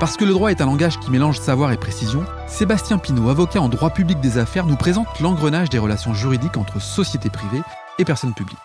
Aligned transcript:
Parce 0.00 0.16
que 0.16 0.24
le 0.24 0.32
droit 0.32 0.50
est 0.50 0.62
un 0.62 0.66
langage 0.66 0.98
qui 0.98 1.10
mélange 1.10 1.38
savoir 1.38 1.72
et 1.72 1.76
précision, 1.76 2.24
Sébastien 2.46 2.96
Pinault, 2.96 3.28
avocat 3.28 3.60
en 3.60 3.68
droit 3.68 3.90
public 3.90 4.18
des 4.18 4.38
affaires, 4.38 4.64
nous 4.64 4.76
présente 4.76 5.20
l'engrenage 5.20 5.68
des 5.68 5.76
relations 5.76 6.14
juridiques 6.14 6.56
entre 6.56 6.80
sociétés 6.80 7.28
privées 7.28 7.60
et 7.98 8.06
personnes 8.06 8.32
publiques. 8.32 8.58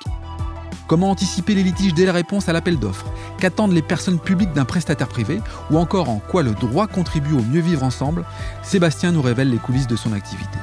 Comment 0.87 1.09
anticiper 1.09 1.53
les 1.53 1.63
litiges 1.63 1.93
dès 1.93 2.05
la 2.05 2.13
réponse 2.13 2.47
à 2.47 2.53
l'appel 2.53 2.79
d'offres? 2.79 3.11
Qu'attendent 3.37 3.73
les 3.73 3.81
personnes 3.81 4.17
publiques 4.17 4.53
d'un 4.53 4.63
prestataire 4.63 5.09
privé? 5.09 5.41
Ou 5.71 5.77
encore 5.77 6.07
en 6.07 6.19
quoi 6.19 6.41
le 6.41 6.53
droit 6.53 6.87
contribue 6.87 7.33
au 7.33 7.41
mieux 7.41 7.59
vivre 7.59 7.83
ensemble? 7.83 8.23
Sébastien 8.63 9.11
nous 9.11 9.21
révèle 9.21 9.49
les 9.49 9.57
coulisses 9.57 9.87
de 9.87 9.97
son 9.97 10.13
activité. 10.13 10.57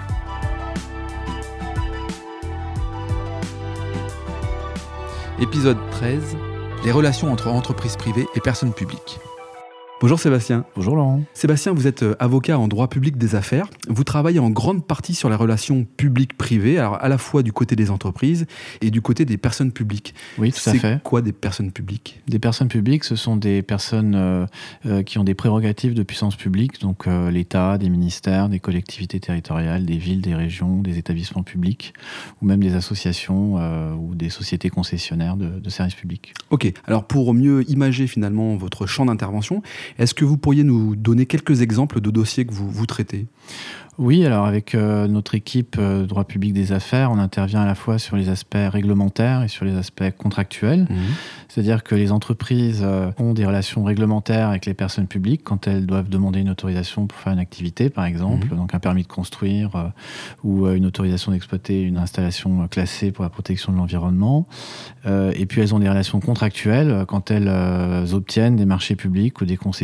Épisode 5.39 5.77
13 5.91 6.35
Les 6.83 6.93
relations 6.93 7.31
entre 7.31 7.49
entreprises 7.49 7.97
privées 7.97 8.27
et 8.35 8.41
personnes 8.41 8.73
publiques. 8.73 9.21
Bonjour 10.03 10.19
Sébastien. 10.19 10.65
Bonjour 10.75 10.97
Laurent. 10.97 11.23
Sébastien, 11.33 11.73
vous 11.73 11.87
êtes 11.87 12.03
euh, 12.03 12.17
avocat 12.19 12.59
en 12.59 12.67
droit 12.67 12.89
public 12.89 13.17
des 13.17 13.37
affaires. 13.37 13.69
Vous 13.89 14.03
travaillez 14.03 14.41
en 14.41 14.51
grande 14.51 14.85
partie 14.85 15.15
sur 15.15 15.31
les 15.31 15.37
relations 15.37 15.87
publiques-privées, 15.97 16.77
alors 16.77 17.01
à 17.01 17.09
la 17.09 17.19
fois 17.19 17.45
du 17.45 17.53
côté 17.53 17.77
des 17.77 17.89
entreprises 17.89 18.47
et 18.81 18.91
du 18.91 19.01
côté 19.01 19.25
des 19.25 19.37
personnes 19.37 19.71
publiques. 19.71 20.13
Oui, 20.39 20.51
tout 20.51 20.69
à 20.69 20.73
fait. 20.73 20.95
C'est 20.95 21.03
quoi 21.05 21.23
des 21.23 21.31
personnes 21.31 21.71
publiques? 21.71 22.21
Des 22.27 22.41
personnes 22.41 22.67
publiques, 22.67 23.05
ce 23.05 23.15
sont 23.15 23.37
des 23.37 23.63
personnes 23.63 24.17
euh, 24.17 24.45
euh, 24.87 25.05
qui 25.05 25.21
ont 25.21 25.25
des 25.25 25.35
prérogatives 25.35 25.95
de 25.95 26.03
puissance 26.03 26.35
publique, 26.35 26.81
donc 26.81 27.07
l'État, 27.07 27.79
des 27.79 27.89
ministères, 27.89 28.49
des 28.49 28.59
collectivités 28.59 29.21
territoriales, 29.21 29.87
des 29.87 29.99
villes, 29.99 30.21
des 30.21 30.35
régions, 30.35 30.81
des 30.81 30.99
établissements 30.99 31.45
publics, 31.45 31.95
ou 32.41 32.47
même 32.47 32.59
des 32.59 32.75
associations 32.75 33.55
ou 33.95 34.17
des 34.17 34.31
sociétés 34.31 34.69
concessionnaires 34.69 35.37
de, 35.37 35.61
de 35.61 35.71
services 35.71 35.95
publics. 35.95 36.35
Ok, 36.51 36.73
alors 36.87 37.05
pour 37.05 37.35
mieux 37.35 37.69
imager 37.71 38.09
finalement 38.09 38.57
votre 38.57 38.87
champ 38.87 39.05
d'intervention, 39.05 39.63
est-ce 39.99 40.15
que 40.15 40.25
vous 40.25 40.37
pourriez 40.37 40.65
nous 40.65 40.97
donner 40.97 41.27
quelques 41.27 41.63
exemples 41.63 42.01
de 42.01 42.11
dossiers 42.11 42.45
que 42.45 42.53
vous, 42.53 42.71
vous 42.71 42.87
traitez? 42.87 43.27
Oui, 43.99 44.25
alors 44.25 44.47
avec 44.47 44.75
euh, 44.75 45.07
notre 45.07 45.35
équipe 45.35 45.77
euh, 45.79 46.07
droit 46.07 46.25
public 46.25 46.55
des 46.55 46.73
affaires, 46.73 47.11
on 47.13 47.19
intervient 47.19 47.61
à 47.61 47.67
la 47.67 47.75
fois 47.75 47.99
sur 47.99 48.17
les 48.17 48.31
aspects 48.31 48.57
réglementaires 48.57 49.43
et 49.43 49.49
sur 49.49 49.67
les 49.67 49.77
aspects 49.77 50.11
contractuels. 50.17 50.85
Mmh. 50.85 50.97
C'est-à-dire 51.49 51.85
que 51.85 51.95
les 51.95 52.11
entreprises 52.11 52.81
euh, 52.83 53.11
ont 53.19 53.35
des 53.35 53.45
relations 53.45 53.85
réglementaires 53.85 54.49
avec 54.49 54.65
les 54.65 54.73
personnes 54.73 55.09
publiques 55.09 55.43
quand 55.45 55.67
elles 55.67 55.85
doivent 55.85 56.09
demander 56.09 56.41
une 56.41 56.49
autorisation 56.49 57.07
pour 57.07 57.19
faire 57.19 57.35
une 57.35 57.39
activité, 57.39 57.91
par 57.91 58.07
exemple, 58.07 58.47
mmh. 58.47 58.57
donc 58.57 58.75
un 58.75 58.79
permis 58.79 59.03
de 59.03 59.09
construire 59.09 59.93
ou 60.43 60.67
une 60.67 60.87
autorisation 60.87 61.33
d'exploiter 61.33 61.83
une 61.83 61.99
installation 61.99 62.67
classée 62.69 63.13
pour 63.13 63.25
la 63.25 63.31
protection 63.31 63.73
de 63.73 63.77
l'environnement. 63.77 64.47
et 65.05 65.47
puis 65.47 65.61
elles 65.61 65.75
ont 65.75 65.79
des 65.79 65.89
relations 65.89 66.21
contractuelles 66.21 67.05
quand 67.07 67.31
elles 67.31 67.51
obtiennent 68.15 68.57
des 68.57 68.65
marchés 68.65 68.97
publics 68.97 69.41
ou 69.41 69.45
des 69.45 69.57
concessions, 69.57 69.82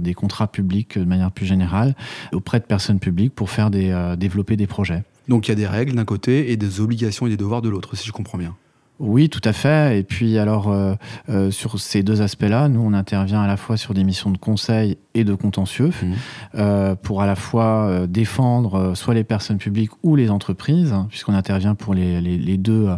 des 0.00 0.14
contrats 0.14 0.46
publics 0.46 0.98
de 0.98 1.04
manière 1.04 1.30
plus 1.30 1.46
générale 1.46 1.94
auprès 2.32 2.60
de 2.60 2.64
personnes 2.64 2.98
publiques 2.98 3.34
pour 3.34 3.50
faire 3.50 3.70
des, 3.70 3.90
euh, 3.90 4.16
développer 4.16 4.56
des 4.56 4.66
projets. 4.66 5.02
Donc 5.28 5.48
il 5.48 5.50
y 5.50 5.52
a 5.52 5.56
des 5.56 5.66
règles 5.66 5.94
d'un 5.94 6.04
côté 6.04 6.52
et 6.52 6.56
des 6.56 6.80
obligations 6.80 7.26
et 7.26 7.30
des 7.30 7.36
devoirs 7.36 7.62
de 7.62 7.68
l'autre, 7.68 7.96
si 7.96 8.06
je 8.06 8.12
comprends 8.12 8.38
bien. 8.38 8.54
Oui, 9.00 9.28
tout 9.28 9.40
à 9.44 9.52
fait. 9.52 9.98
Et 9.98 10.02
puis 10.04 10.38
alors, 10.38 10.70
euh, 10.70 10.94
euh, 11.28 11.50
sur 11.50 11.80
ces 11.80 12.02
deux 12.02 12.22
aspects-là, 12.22 12.68
nous, 12.68 12.80
on 12.80 12.92
intervient 12.92 13.42
à 13.42 13.46
la 13.46 13.56
fois 13.56 13.76
sur 13.76 13.92
des 13.92 14.04
missions 14.04 14.30
de 14.30 14.38
conseil 14.38 14.98
et 15.14 15.24
de 15.24 15.34
contentieux, 15.34 15.88
mmh. 15.88 16.12
euh, 16.56 16.94
pour 16.94 17.22
à 17.22 17.26
la 17.26 17.36
fois 17.36 17.86
euh, 17.86 18.06
défendre 18.06 18.74
euh, 18.74 18.94
soit 18.94 19.14
les 19.14 19.24
personnes 19.24 19.58
publiques 19.58 19.92
ou 20.02 20.16
les 20.16 20.30
entreprises, 20.30 20.92
hein, 20.92 21.06
puisqu'on 21.08 21.34
intervient 21.34 21.74
pour 21.74 21.94
les, 21.94 22.20
les, 22.20 22.36
les 22.36 22.56
deux 22.56 22.88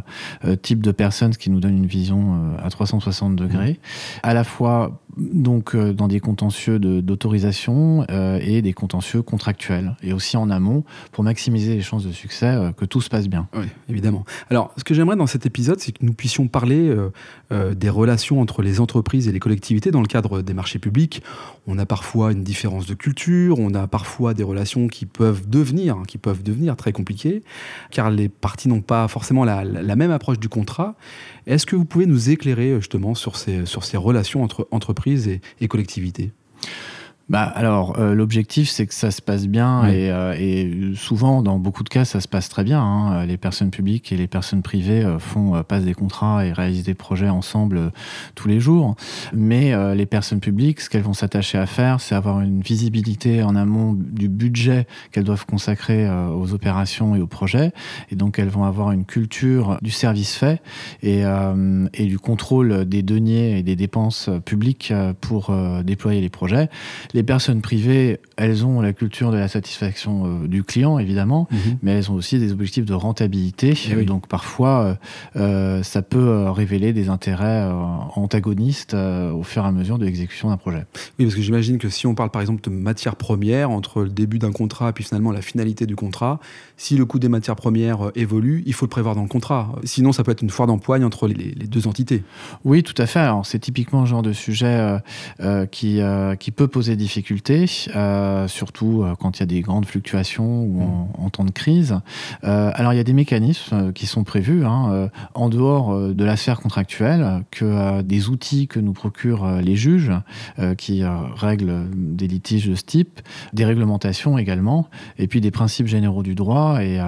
euh, 0.45 0.57
types 0.57 0.83
de 0.83 0.93
personnes, 0.93 1.33
ce 1.35 1.39
qui 1.39 1.51
nous 1.51 1.61
donne 1.61 1.77
une 1.77 1.87
vision 1.87 2.57
à 2.63 2.71
360 2.71 3.37
degrés, 3.37 3.73
mmh. 3.73 4.19
à 4.23 4.35
la 4.35 4.45
fois 4.45 5.01
donc 5.17 5.77
dans 5.77 6.09
des 6.09 6.21
contentieux 6.21 6.79
d'autorisation 6.79 8.05
et 8.41 8.63
des 8.63 8.73
contentieux 8.73 9.23
contractuels, 9.23 9.97
et 10.03 10.13
aussi 10.13 10.37
en 10.37 10.51
amont, 10.51 10.85
pour 11.13 11.25
maximiser 11.25 11.75
les 11.75 11.83
chances 11.83 12.05
de 12.05 12.13
succès, 12.13 12.57
que 12.77 12.85
tout 12.85 13.01
se 13.01 13.09
passe 13.09 13.29
bien. 13.29 13.49
Oui, 13.55 13.67
évidemment. 13.89 14.25
Alors, 14.51 14.73
ce 14.77 14.85
que 14.85 14.95
j'aimerais 14.95 15.17
dans 15.17 15.27
cet 15.27 15.47
épisode, 15.47 15.81
c'est 15.81 15.93
que 15.93 16.05
nous 16.05 16.13
puissions 16.13 16.49
parler 16.49 16.95
des 17.51 17.89
relations 17.89 18.41
entre 18.41 18.63
les 18.63 18.81
entreprises 18.81 19.29
et 19.29 19.33
les 19.33 19.41
collectivités 19.41 19.91
dans 19.91 20.01
le 20.01 20.07
cadre 20.07 20.43
des 20.43 20.55
marchés 20.55 20.79
publics. 20.79 21.23
On 21.67 21.79
a 21.79 21.87
parfois 21.87 22.33
une 22.33 22.45
différence 22.45 22.87
de 22.87 22.95
culture, 22.95 23.59
on 23.59 23.75
a 23.75 23.87
parfois 23.87 24.35
des 24.35 24.43
relations 24.43 24.89
qui 24.89 25.07
peuvent 25.07 25.49
devenir, 25.49 25.97
qui 26.07 26.19
peuvent 26.19 26.43
devenir 26.43 26.77
très 26.77 26.93
compliquées, 26.93 27.43
car 27.91 28.11
les 28.11 28.29
parties 28.29 28.69
n'ont 28.69 28.81
pas 28.81 29.09
forcément 29.09 29.45
la, 29.45 29.65
la, 29.65 29.97
même 29.97 30.11
approche 30.11 30.39
du 30.39 30.49
contrat. 30.49 30.95
Est-ce 31.47 31.67
que 31.67 31.77
vous 31.77 31.85
pouvez 31.85 32.07
nous 32.07 32.31
éclairer 32.31 32.77
justement 32.77 33.15
sur 33.15 33.37
ces, 33.37 33.67
sur 33.67 33.85
ces 33.85 33.97
relations 33.97 34.43
entre 34.43 34.69
entreprises 34.71 35.06
et, 35.07 35.41
et 35.61 35.69
collectivités 35.69 36.33
bah 37.29 37.43
alors 37.43 37.99
euh, 37.99 38.15
l'objectif 38.15 38.69
c'est 38.71 38.87
que 38.87 38.95
ça 38.95 39.11
se 39.11 39.21
passe 39.21 39.49
bien 39.49 39.83
oui. 39.83 39.91
et, 39.91 40.11
euh, 40.13 40.37
et, 40.39 40.95
souvent 40.95 41.43
dans 41.43 41.59
beaucoup 41.59 41.83
de 41.83 41.89
cas 41.89 42.05
ça 42.05 42.21
se 42.21 42.29
passe 42.29 42.49
très 42.49 42.63
bien. 42.63 42.81
Hein. 42.81 43.27
Les 43.27 43.37
personnes 43.37 43.71
publiques 43.71 44.13
et 44.13 44.17
les 44.17 44.29
personnes 44.29 44.63
privées 44.63 45.03
euh, 45.03 45.19
font 45.19 45.61
passent 45.65 45.85
des 45.85 45.95
contrats 45.95 46.47
et 46.47 46.53
réalisent 46.53 46.85
des 46.85 46.95
projets 46.95 47.29
ensemble 47.29 47.91
tous 48.37 48.47
les 48.47 48.61
jours. 48.61 48.95
Mais 49.33 49.75
les 49.95 50.07
personnes 50.07 50.41
publiques, 50.41 50.81
ce 50.81 50.91
qu'elles 50.91 51.03
vont 51.03 51.15
s'attacher 51.15 51.59
à 51.59 51.67
faire, 51.67 52.01
c'est 52.01 52.15
avoir 52.15 52.41
une 52.41 52.61
visibilité 52.61 53.43
en 53.43 53.57
amont 53.57 53.95
du 53.97 54.29
budget 54.29 54.87
qu'elles 55.11 55.25
doivent 55.25 55.47
consacrer 55.47 56.09
aux 56.09 56.53
opérations 56.53 57.17
et 57.17 57.21
aux 57.21 57.27
projets. 57.27 57.73
Et 58.11 58.17
donc 58.17 58.39
elles 58.39 58.49
vont 58.49 58.65
avoir 58.65 58.93
une 58.93 59.05
culture 59.05 59.79
du 59.83 59.91
service 59.91 60.35
fait 60.35 60.61
et, 61.03 61.23
et 61.95 62.07
du 62.07 62.19
contrôle 62.19 62.85
des 62.85 63.03
deniers 63.03 63.59
et 63.59 63.63
des 63.63 63.77
dépenses 63.77 64.31
publiques 64.45 64.93
pour 65.21 65.55
déployer 65.85 66.21
les 66.21 66.31
projets 66.31 66.69
les 67.17 67.23
personnes 67.23 67.63
privées, 67.63 68.21
elles 68.37 68.67
ont 68.67 68.83
la 68.83 68.93
culture 68.93 69.33
de 69.33 69.39
la 69.39 69.49
satisfaction 69.49 70.27
euh, 70.27 70.47
du 70.47 70.63
client, 70.63 70.99
évidemment, 70.99 71.49
mmh. 71.51 71.57
mais 71.83 71.93
elles 71.93 72.11
ont 72.11 72.15
aussi 72.15 72.39
des 72.39 72.53
objectifs 72.53 72.85
de 72.85 72.93
rentabilité. 72.93 73.73
Oui. 73.97 74.05
Donc 74.05 74.29
parfois, 74.29 74.83
euh, 74.83 74.95
euh, 75.37 75.83
ça 75.83 76.03
peut 76.03 76.51
révéler 76.51 76.93
des 76.93 77.09
intérêts 77.09 77.67
antagonistes 78.15 78.95
au 78.95 79.43
fur 79.43 79.65
et 79.65 79.67
à 79.67 79.73
mesure 79.73 79.99
de 79.99 80.05
l'exécution 80.05 80.51
d'un 80.51 80.59
projet. 80.59 80.85
Oui, 81.19 81.25
parce 81.25 81.35
que 81.35 81.41
j'imagine 81.41 81.79
que 81.79 81.89
si 81.89 82.07
on 82.07 82.15
parle 82.15 82.31
par 82.31 82.43
exemple 82.43 82.61
de 82.63 82.69
matières 82.69 83.17
premières, 83.17 83.71
entre 83.71 84.03
le 84.03 84.11
début 84.11 84.39
d'un 84.39 84.53
contrat 84.53 84.91
et 84.91 84.93
puis 84.93 85.03
finalement 85.03 85.33
la 85.33 85.41
finalité 85.41 85.87
du 85.87 85.97
contrat, 85.97 86.39
si 86.77 86.99
le 86.99 87.07
coût 87.07 87.19
des 87.19 87.31
matières 87.31 87.57
premières 87.57 88.11
évolue, 88.15 88.63
il 88.67 88.75
faut 88.75 88.85
le 88.85 88.91
prévoir 88.91 89.15
dans 89.15 89.23
le 89.23 89.29
contrat. 89.29 89.75
Sinon, 89.85 90.13
ça 90.13 90.23
peut 90.23 90.33
être 90.33 90.43
une 90.43 90.51
foire 90.51 90.67
d'empoigne 90.69 91.05
entre 91.05 91.29
les, 91.29 91.35
les, 91.35 91.67
deux 91.67 91.87
entités. 91.87 92.23
Oui, 92.67 92.83
tout 92.83 93.01
à 93.01 93.07
fait. 93.07 93.27
C'est 93.45 93.59
typiquement 93.59 94.01
le 94.01 94.07
genre 94.07 94.23
de 94.23 94.35
sujet 94.35 94.99
qui, 95.71 96.01
qui 96.39 96.51
peut 96.51 96.69
poser 96.69 96.97
des 96.97 97.06
difficultés, 97.07 97.67
euh, 97.95 98.49
surtout 98.49 99.05
euh, 99.05 99.15
quand 99.15 99.39
il 99.39 99.41
y 99.41 99.43
a 99.45 99.47
des 99.47 99.61
grandes 99.61 99.87
fluctuations 99.87 100.63
ou 100.63 100.83
en, 100.83 101.09
en 101.25 101.31
temps 101.31 101.45
de 101.45 101.53
crise. 101.53 102.01
Euh, 102.43 102.73
alors 102.75 102.93
il 102.93 102.97
y 102.97 103.01
a 103.01 103.05
des 103.05 103.13
mécanismes 103.13 103.93
qui 103.93 104.07
sont 104.07 104.25
prévus 104.25 104.65
hein, 104.65 105.09
en 105.35 105.49
dehors 105.49 105.97
de 105.97 106.25
la 106.25 106.37
sphère 106.37 106.61
contractuelle, 106.61 107.45
que 107.53 108.03
des 108.03 108.29
outils 108.29 108.67
que 108.67 108.81
nous 108.81 108.93
procurent 108.93 109.61
les 109.61 109.77
juges 109.77 110.13
qui 110.79 111.05
règlent 111.05 111.85
des 111.95 112.27
litiges 112.27 112.69
de 112.69 112.75
ce 112.75 112.83
type, 112.83 113.21
des 113.53 113.65
réglementations 113.65 114.39
également, 114.39 114.89
et 115.19 115.29
puis 115.29 115.41
des 115.41 115.51
principes 115.51 115.87
généraux 115.87 116.23
du 116.23 116.35
droit. 116.35 116.83
Et, 116.83 116.99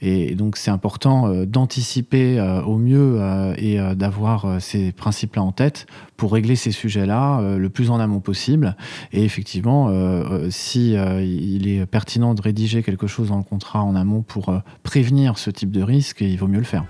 et 0.00 0.34
donc 0.34 0.56
c'est 0.56 0.70
important 0.70 1.44
d'anticiper 1.44 2.40
au 2.66 2.78
mieux 2.78 3.20
et 3.58 3.78
d'avoir 3.94 4.60
ces 4.60 4.92
principes-là 4.92 5.42
en 5.42 5.52
tête 5.52 5.86
pour 6.22 6.34
régler 6.34 6.54
ces 6.54 6.70
sujets-là 6.70 7.56
le 7.58 7.68
plus 7.68 7.90
en 7.90 7.98
amont 7.98 8.20
possible 8.20 8.76
et 9.12 9.24
effectivement, 9.24 9.88
euh, 9.88 9.92
euh, 9.92 10.50
si 10.50 10.96
euh, 10.96 11.22
il 11.22 11.68
est 11.68 11.84
pertinent 11.86 12.34
de 12.34 12.42
rédiger 12.42 12.84
quelque 12.84 13.06
chose 13.06 13.28
dans 13.28 13.36
le 13.36 13.42
contrat 13.42 13.82
en 13.82 13.94
amont 13.94 14.22
pour 14.22 14.48
euh, 14.48 14.58
prévenir 14.82 15.38
ce 15.38 15.50
type 15.50 15.70
de 15.70 15.82
risque, 15.82 16.20
il 16.20 16.38
vaut 16.38 16.48
mieux 16.48 16.58
le 16.58 16.64
faire. 16.64 16.84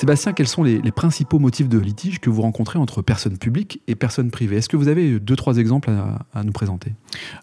Sébastien, 0.00 0.32
quels 0.32 0.48
sont 0.48 0.62
les, 0.62 0.80
les, 0.80 0.92
principaux 0.92 1.38
motifs 1.38 1.68
de 1.68 1.78
litige 1.78 2.20
que 2.20 2.30
vous 2.30 2.40
rencontrez 2.40 2.78
entre 2.78 3.02
personnes 3.02 3.36
publiques 3.36 3.82
et 3.86 3.94
personnes 3.94 4.30
privées? 4.30 4.56
Est-ce 4.56 4.70
que 4.70 4.78
vous 4.78 4.88
avez 4.88 5.20
deux, 5.20 5.36
trois 5.36 5.58
exemples 5.58 5.90
à, 5.90 6.20
à 6.32 6.42
nous 6.42 6.52
présenter? 6.52 6.94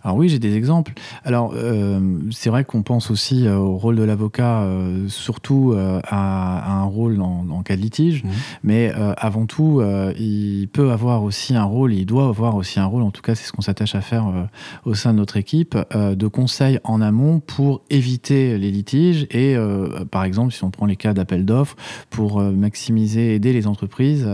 Alors 0.04 0.18
oui, 0.18 0.27
j'ai 0.27 0.39
des 0.39 0.56
exemples. 0.56 0.94
Alors, 1.24 1.54
euh, 1.54 2.18
c'est 2.31 2.50
vrai 2.50 2.65
qu'on 2.65 2.81
pense 2.81 3.12
aussi 3.12 3.45
euh, 3.45 3.57
au 3.57 3.77
rôle 3.77 3.95
de 3.95 4.01
l'avocat, 4.01 4.62
euh, 4.62 5.07
surtout 5.07 5.74
euh, 5.74 6.00
à, 6.07 6.57
à, 6.57 6.71
un 6.80 6.86
rôle 6.86 7.21
en, 7.21 7.45
en, 7.48 7.62
cas 7.62 7.75
de 7.75 7.81
litige, 7.81 8.24
mmh. 8.24 8.30
mais 8.63 8.92
avant 9.18 9.45
tout, 9.45 9.83
il 10.18 10.68
peut 10.74 10.89
avoir 10.89 11.24
aussi 11.24 11.56
un 11.56 11.63
rôle, 11.63 11.94
il 11.94 12.07
doit 12.07 12.27
avoir 12.27 12.56
aussi 12.56 12.80
un 12.80 12.86
rôle, 12.86 13.04
en 13.04 13.12
tout 13.12 13.21
cas 13.21 13.36
c'est 13.36 13.45
ce 13.45 13.51
qu'on 13.51 13.62
s'attache 13.62 13.94
à 13.94 14.01
faire 14.01 14.50
au 14.86 14.95
sein 14.95 15.13
de 15.13 15.19
notre 15.19 15.38
équipe, 15.38 15.77
de 15.94 16.27
conseil 16.27 16.80
en 16.83 17.01
amont 17.01 17.39
pour 17.39 17.83
éviter 17.89 18.57
les 18.57 18.71
litiges 18.71 19.27
et, 19.30 19.56
par 20.09 20.24
exemple, 20.24 20.54
si 20.54 20.63
on 20.63 20.71
prend 20.71 20.86
les 20.86 20.95
cas 20.95 21.13
d'appel 21.13 21.45
d'offres, 21.45 21.75
pour 22.09 22.42
maximiser, 22.51 23.35
aider 23.35 23.53
les 23.53 23.67
entreprises 23.67 24.27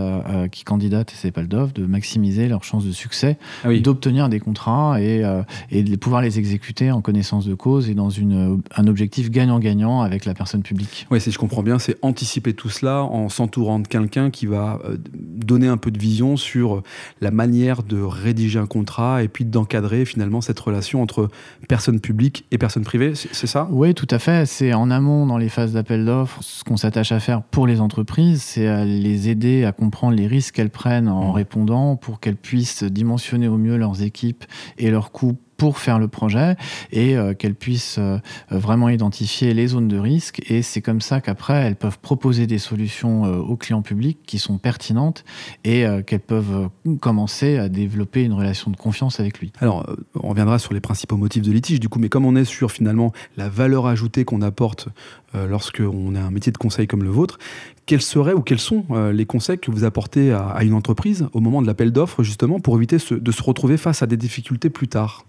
qui 0.52 0.64
candidatent 0.64 1.12
à 1.12 1.14
ces 1.14 1.28
appels 1.28 1.48
d'offres, 1.48 1.72
de 1.72 1.86
maximiser 1.86 2.48
leurs 2.48 2.64
chances 2.64 2.84
de 2.84 2.92
succès, 2.92 3.36
ah 3.64 3.68
d'obtenir 3.74 4.28
des 4.28 4.40
contrats 4.40 5.00
et, 5.00 5.22
et 5.70 5.82
de 5.82 5.96
pouvoir 5.96 6.22
les 6.22 6.38
exécuter 6.38 6.90
en 6.90 7.00
connaissance 7.00 7.46
de 7.46 7.54
cause 7.54 7.88
et 7.90 7.94
dans 7.94 8.10
une, 8.10 8.62
un 8.76 8.86
objectif 8.86 9.30
gagnant-gagnant 9.30 10.02
avec 10.02 10.24
la 10.24 10.34
personne 10.34 10.62
publique. 10.62 11.06
Oui, 11.10 11.20
si 11.20 11.30
je 11.30 11.38
comprends 11.38 11.62
bien, 11.62 11.78
c'est 11.78 11.96
anticiper 12.02 12.54
tout 12.54 12.70
cela 12.70 13.02
en 13.04 13.28
s'entourant 13.28 13.78
de 13.78 13.88
quelqu'un 13.88 14.30
qui 14.30 14.46
va 14.46 14.80
donner 15.14 15.68
un 15.68 15.76
peu 15.76 15.90
de 15.90 15.98
vision 15.98 16.36
sur 16.36 16.82
la 17.20 17.30
manière 17.30 17.82
de 17.82 18.00
rédiger 18.00 18.58
un 18.58 18.66
contrat 18.66 19.22
et 19.22 19.28
puis 19.28 19.44
d'encadrer 19.44 20.04
finalement 20.04 20.40
cette 20.40 20.60
relation 20.60 21.02
entre 21.02 21.28
personnes 21.68 22.00
publiques 22.00 22.44
et 22.50 22.58
personnes 22.58 22.84
privées, 22.84 23.14
c'est 23.14 23.46
ça? 23.46 23.68
Oui, 23.70 23.94
tout 23.94 24.08
à 24.10 24.18
fait. 24.18 24.46
C'est 24.46 24.72
en 24.72 24.90
amont 24.90 25.26
dans 25.26 25.38
les 25.38 25.48
phases 25.48 25.72
d'appel 25.72 26.04
d'offres. 26.04 26.38
Ce 26.42 26.64
qu'on 26.64 26.76
s'attache 26.76 27.12
à 27.12 27.20
faire 27.20 27.42
pour 27.42 27.66
les 27.66 27.80
entreprises, 27.80 28.03
c'est 28.36 28.66
à 28.66 28.84
les 28.84 29.28
aider 29.28 29.64
à 29.64 29.72
comprendre 29.72 30.16
les 30.16 30.26
risques 30.26 30.54
qu'elles 30.54 30.70
prennent 30.70 31.08
en 31.08 31.30
mmh. 31.30 31.34
répondant 31.34 31.96
pour 31.96 32.20
qu'elles 32.20 32.36
puissent 32.36 32.84
dimensionner 32.84 33.48
au 33.48 33.56
mieux 33.56 33.76
leurs 33.76 34.02
équipes 34.02 34.44
et 34.78 34.90
leurs 34.90 35.12
coûts 35.12 35.36
pour 35.64 35.78
faire 35.78 35.98
le 35.98 36.08
projet 36.08 36.56
et 36.92 37.16
euh, 37.16 37.32
qu'elles 37.32 37.54
puissent 37.54 37.96
euh, 37.98 38.18
vraiment 38.50 38.90
identifier 38.90 39.54
les 39.54 39.68
zones 39.68 39.88
de 39.88 39.96
risque. 39.96 40.42
Et 40.50 40.60
c'est 40.60 40.82
comme 40.82 41.00
ça 41.00 41.22
qu'après, 41.22 41.54
elles 41.54 41.76
peuvent 41.76 41.98
proposer 41.98 42.46
des 42.46 42.58
solutions 42.58 43.24
euh, 43.24 43.38
aux 43.38 43.56
clients 43.56 43.80
publics 43.80 44.18
qui 44.26 44.38
sont 44.38 44.58
pertinentes 44.58 45.24
et 45.64 45.86
qu'elles 46.06 46.20
peuvent 46.20 46.68
commencer 47.00 47.56
à 47.56 47.70
développer 47.70 48.24
une 48.24 48.34
relation 48.34 48.70
de 48.70 48.76
confiance 48.76 49.20
avec 49.20 49.38
lui. 49.40 49.52
Alors, 49.60 49.86
on 50.14 50.28
reviendra 50.28 50.58
sur 50.58 50.74
les 50.74 50.80
principaux 50.80 51.16
motifs 51.16 51.42
de 51.42 51.50
litige, 51.50 51.80
du 51.80 51.88
coup, 51.88 51.98
mais 51.98 52.10
comme 52.10 52.26
on 52.26 52.36
est 52.36 52.44
sur 52.44 52.70
finalement 52.70 53.12
la 53.38 53.48
valeur 53.48 53.86
ajoutée 53.86 54.26
qu'on 54.26 54.42
apporte 54.42 54.88
lorsqu'on 55.32 56.14
a 56.14 56.20
un 56.20 56.30
métier 56.30 56.52
de 56.52 56.58
conseil 56.58 56.86
comme 56.86 57.02
le 57.02 57.10
vôtre, 57.10 57.38
quels 57.86 58.02
seraient 58.02 58.34
ou 58.34 58.42
quels 58.42 58.60
sont 58.60 58.84
les 59.12 59.26
conseils 59.26 59.58
que 59.58 59.70
vous 59.70 59.84
apportez 59.84 60.32
à, 60.32 60.62
une 60.62 60.74
entreprise 60.74 61.26
au 61.32 61.40
moment 61.40 61.62
de 61.62 61.66
l'appel 61.66 61.92
d'offres, 61.92 62.22
justement, 62.22 62.60
pour 62.60 62.76
éviter 62.76 62.98
de 63.10 63.32
se 63.32 63.42
retrouver 63.42 63.76
face 63.76 64.02
à 64.02 64.06
des 64.06 64.16
difficultés 64.16 64.70
plus 64.70 64.88
tard? 64.88 65.24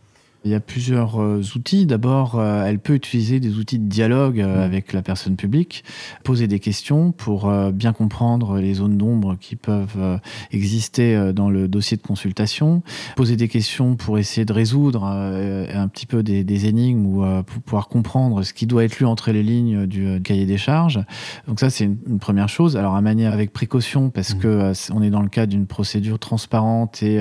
Il 0.45 0.51
y 0.51 0.56
a 0.56 0.59
plusieurs 0.59 1.19
euh, 1.21 1.42
outils. 1.56 1.88
D'abord, 1.88 2.36
euh, 2.36 2.65
elle 2.65 2.77
peut 2.77 2.94
utiliser 2.94 3.39
des 3.39 3.57
outils 3.57 3.80
de 3.80 3.89
dialogue 3.89 4.39
euh, 4.39 4.59
mmh. 4.59 4.62
avec 4.62 4.94
la 4.94 5.01
personne 5.01 5.36
publique, 5.36 5.83
poser 6.24 6.47
des 6.47 6.59
questions 6.59 7.12
pour 7.12 7.51
bien 7.74 7.94
comprendre 7.94 8.59
les 8.59 8.75
zones 8.75 8.97
d'ombre 8.97 9.38
qui 9.39 9.56
peuvent 9.56 10.19
exister 10.51 11.33
dans 11.33 11.50
le 11.50 11.68
dossier 11.68 11.97
de 11.97 12.01
consultation, 12.01 12.83
poser 13.15 13.36
des 13.36 13.47
questions 13.47 13.95
pour 13.95 14.19
essayer 14.19 14.45
de 14.45 14.53
résoudre 14.53 15.03
un 15.03 15.88
petit 15.88 16.06
peu 16.06 16.21
des, 16.21 16.65
énigmes 16.68 17.06
ou 17.06 17.44
pour 17.44 17.62
pouvoir 17.62 17.88
comprendre 17.88 18.44
ce 18.44 18.53
qui 18.53 18.68
doit 18.68 18.83
être 18.83 19.00
lu 19.00 19.06
entre 19.06 19.31
les 19.31 19.44
lignes 19.44 19.86
du 19.86 20.21
cahier 20.21 20.45
des 20.45 20.57
charges. 20.57 21.00
Donc 21.47 21.59
ça, 21.59 21.69
c'est 21.69 21.86
une, 21.86 22.19
première 22.19 22.50
chose. 22.50 22.77
Alors 22.77 22.95
à 22.95 23.01
manier 23.01 23.25
avec 23.25 23.51
précaution 23.51 24.09
parce 24.09 24.36
mmh. 24.36 24.39
que 24.39 24.71
on 24.94 25.01
est 25.01 25.09
dans 25.09 25.21
le 25.21 25.30
cadre 25.30 25.51
d'une 25.51 25.68
procédure 25.68 26.19
transparente 26.19 27.01
et 27.01 27.19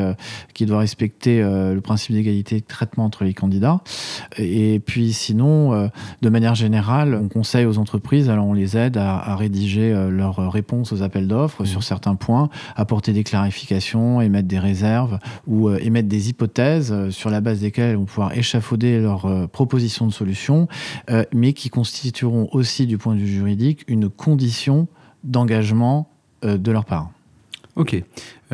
qui 0.53 0.67
doit 0.67 0.81
respecter 0.81 1.41
le 1.43 1.81
principe 1.81 2.13
d'égalité 2.13 2.61
de 2.61 2.67
traitement 2.67 3.11
entre 3.15 3.25
les 3.25 3.35
candidats. 3.35 3.81
Et 4.39 4.81
puis 4.85 5.13
sinon, 5.13 5.73
euh, 5.73 5.89
de 6.23 6.29
manière 6.29 6.57
générale, 6.57 7.15
on 7.15 7.29
conseille 7.29 7.65
aux 7.65 7.79
entreprises, 7.79 8.29
alors 8.29 8.47
on 8.47 8.53
les 8.53 8.77
aide 8.77 8.97
à, 8.97 9.37
rédiger 9.37 9.93
euh, 9.93 10.11
leurs 10.11 10.51
réponses 10.51 10.93
aux 10.93 11.03
appels 11.03 11.29
d'offres 11.29 11.63
mmh. 11.63 11.67
sur 11.67 11.83
certains 11.85 12.17
points, 12.17 12.49
apporter 12.75 13.13
des 13.13 13.23
clarifications, 13.23 14.21
émettre 14.21 14.49
des 14.49 14.59
réserves 14.59 15.19
ou 15.47 15.69
euh, 15.69 15.79
émettre 15.81 16.09
des 16.09 16.29
hypothèses 16.29 17.11
sur 17.11 17.31
la 17.31 17.41
base 17.41 17.61
desquelles 17.61 17.91
elles 17.91 17.97
vont 17.97 18.05
pouvoir 18.05 18.37
échafauder 18.37 19.01
leurs 19.01 19.49
propositions 19.49 20.07
de 20.07 20.13
solutions, 20.13 20.69
mais 21.33 21.53
qui 21.53 21.71
constitueront 21.71 22.49
aussi 22.53 22.87
du 22.87 22.99
point 22.99 23.15
de 23.15 23.21
vue 23.21 23.29
juridique 23.29 23.85
une 23.89 24.09
condition 24.09 24.89
d'engagement 25.23 26.09
de 26.43 26.73
leur 26.73 26.85
part. 26.85 27.11
Ok. 27.77 28.03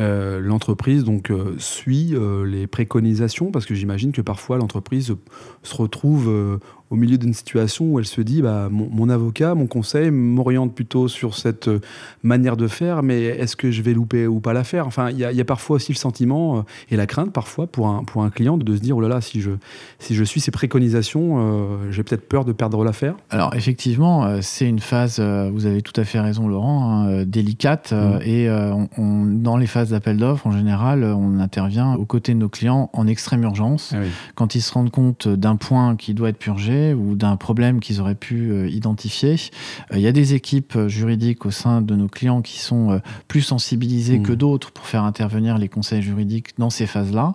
Euh, 0.01 0.39
l'entreprise 0.39 1.03
donc 1.03 1.29
euh, 1.29 1.53
suit 1.59 2.15
euh, 2.15 2.43
les 2.43 2.65
préconisations 2.65 3.51
parce 3.51 3.67
que 3.67 3.75
j'imagine 3.75 4.11
que 4.11 4.21
parfois 4.21 4.57
l'entreprise 4.57 5.15
se 5.61 5.75
retrouve 5.75 6.59
au 6.91 6.97
milieu 6.97 7.17
d'une 7.17 7.33
situation 7.33 7.85
où 7.85 7.99
elle 7.99 8.05
se 8.05 8.21
dit 8.21 8.41
bah, 8.41 8.67
mon, 8.69 9.09
avocat, 9.09 9.55
mon 9.55 9.65
conseil 9.65 10.11
m'oriente 10.11 10.75
plutôt 10.75 11.07
sur 11.07 11.35
cette 11.35 11.69
euh, 11.69 11.79
manière 12.21 12.57
de 12.57 12.67
faire, 12.67 13.01
mais 13.01 13.23
est-ce 13.23 13.55
que 13.55 13.71
je 13.71 13.81
vais 13.81 13.93
louper 13.93 14.27
ou 14.27 14.41
pas 14.41 14.51
la 14.51 14.65
faire 14.65 14.87
Enfin, 14.87 15.09
il 15.09 15.17
y, 15.17 15.41
a 15.41 15.45
parfois 15.45 15.77
aussi 15.77 15.93
le 15.93 15.97
sentiment 15.97 16.57
euh, 16.57 16.61
et 16.91 16.97
la 16.97 17.07
crainte 17.07 17.31
parfois 17.31 17.65
pour 17.65 17.87
un, 17.87 18.03
pour 18.03 18.23
un 18.23 18.29
client 18.29 18.57
de 18.57 18.75
se 18.75 18.81
dire 18.81 18.97
oh 18.97 19.01
là 19.01 19.07
là, 19.07 19.21
si 19.21 19.39
je, 19.39 19.51
si 19.99 20.15
je 20.15 20.23
suis 20.23 20.41
ces 20.41 20.51
préconisations, 20.51 21.37
euh, 21.37 21.91
j'ai 21.91 22.03
peut-être 22.03 22.27
peur 22.27 22.43
de 22.43 22.51
perdre 22.51 22.83
l'affaire. 22.83 23.15
Alors 23.29 23.55
effectivement, 23.55 24.41
c'est 24.41 24.67
une 24.67 24.79
phase, 24.79 25.21
vous 25.21 25.65
avez 25.65 25.81
tout 25.81 25.99
à 25.99 26.03
fait 26.03 26.19
raison 26.19 26.49
Laurent, 26.49 27.05
hein, 27.05 27.23
délicate 27.23 27.93
mmh. 27.93 28.21
et 28.23 28.49
on, 28.97 29.25
dans 29.25 29.55
les 29.55 29.67
phases 29.67 29.91
d'appel 29.91 30.17
d'offres, 30.17 30.47
en 30.47 30.51
général, 30.51 31.03
on 31.03 31.39
intervient 31.39 31.93
aux 31.95 32.05
côtés 32.05 32.33
de 32.33 32.39
nos 32.39 32.49
clients 32.49 32.89
en 32.93 33.07
extrême 33.07 33.43
urgence. 33.43 33.93
Ah 33.95 34.01
Quand 34.35 34.55
ils 34.55 34.61
se 34.61 34.73
rendent 34.73 34.91
compte 34.91 35.27
d'un 35.27 35.55
point 35.55 35.95
qui 35.95 36.13
doit 36.13 36.29
être 36.29 36.37
purgé, 36.37 36.80
ou 36.93 37.15
d'un 37.15 37.35
problème 37.35 37.79
qu'ils 37.79 38.01
auraient 38.01 38.15
pu 38.15 38.51
euh, 38.51 38.69
identifier. 38.69 39.35
Euh, 39.91 39.97
il 39.97 40.01
y 40.01 40.07
a 40.07 40.11
des 40.11 40.33
équipes 40.33 40.75
euh, 40.75 40.87
juridiques 40.87 41.45
au 41.45 41.51
sein 41.51 41.81
de 41.81 41.95
nos 41.95 42.07
clients 42.07 42.41
qui 42.41 42.59
sont 42.59 43.01
plus 43.27 43.41
sensibilisées 43.41 44.19
que 44.19 44.31
mmh. 44.31 44.35
d'autres 44.35 44.71
pour 44.71 44.85
faire 44.85 45.03
intervenir 45.03 45.57
les 45.57 45.69
conseils 45.69 46.01
juridiques 46.01 46.49
dans 46.57 46.69
ces 46.69 46.85
phases-là. 46.85 47.33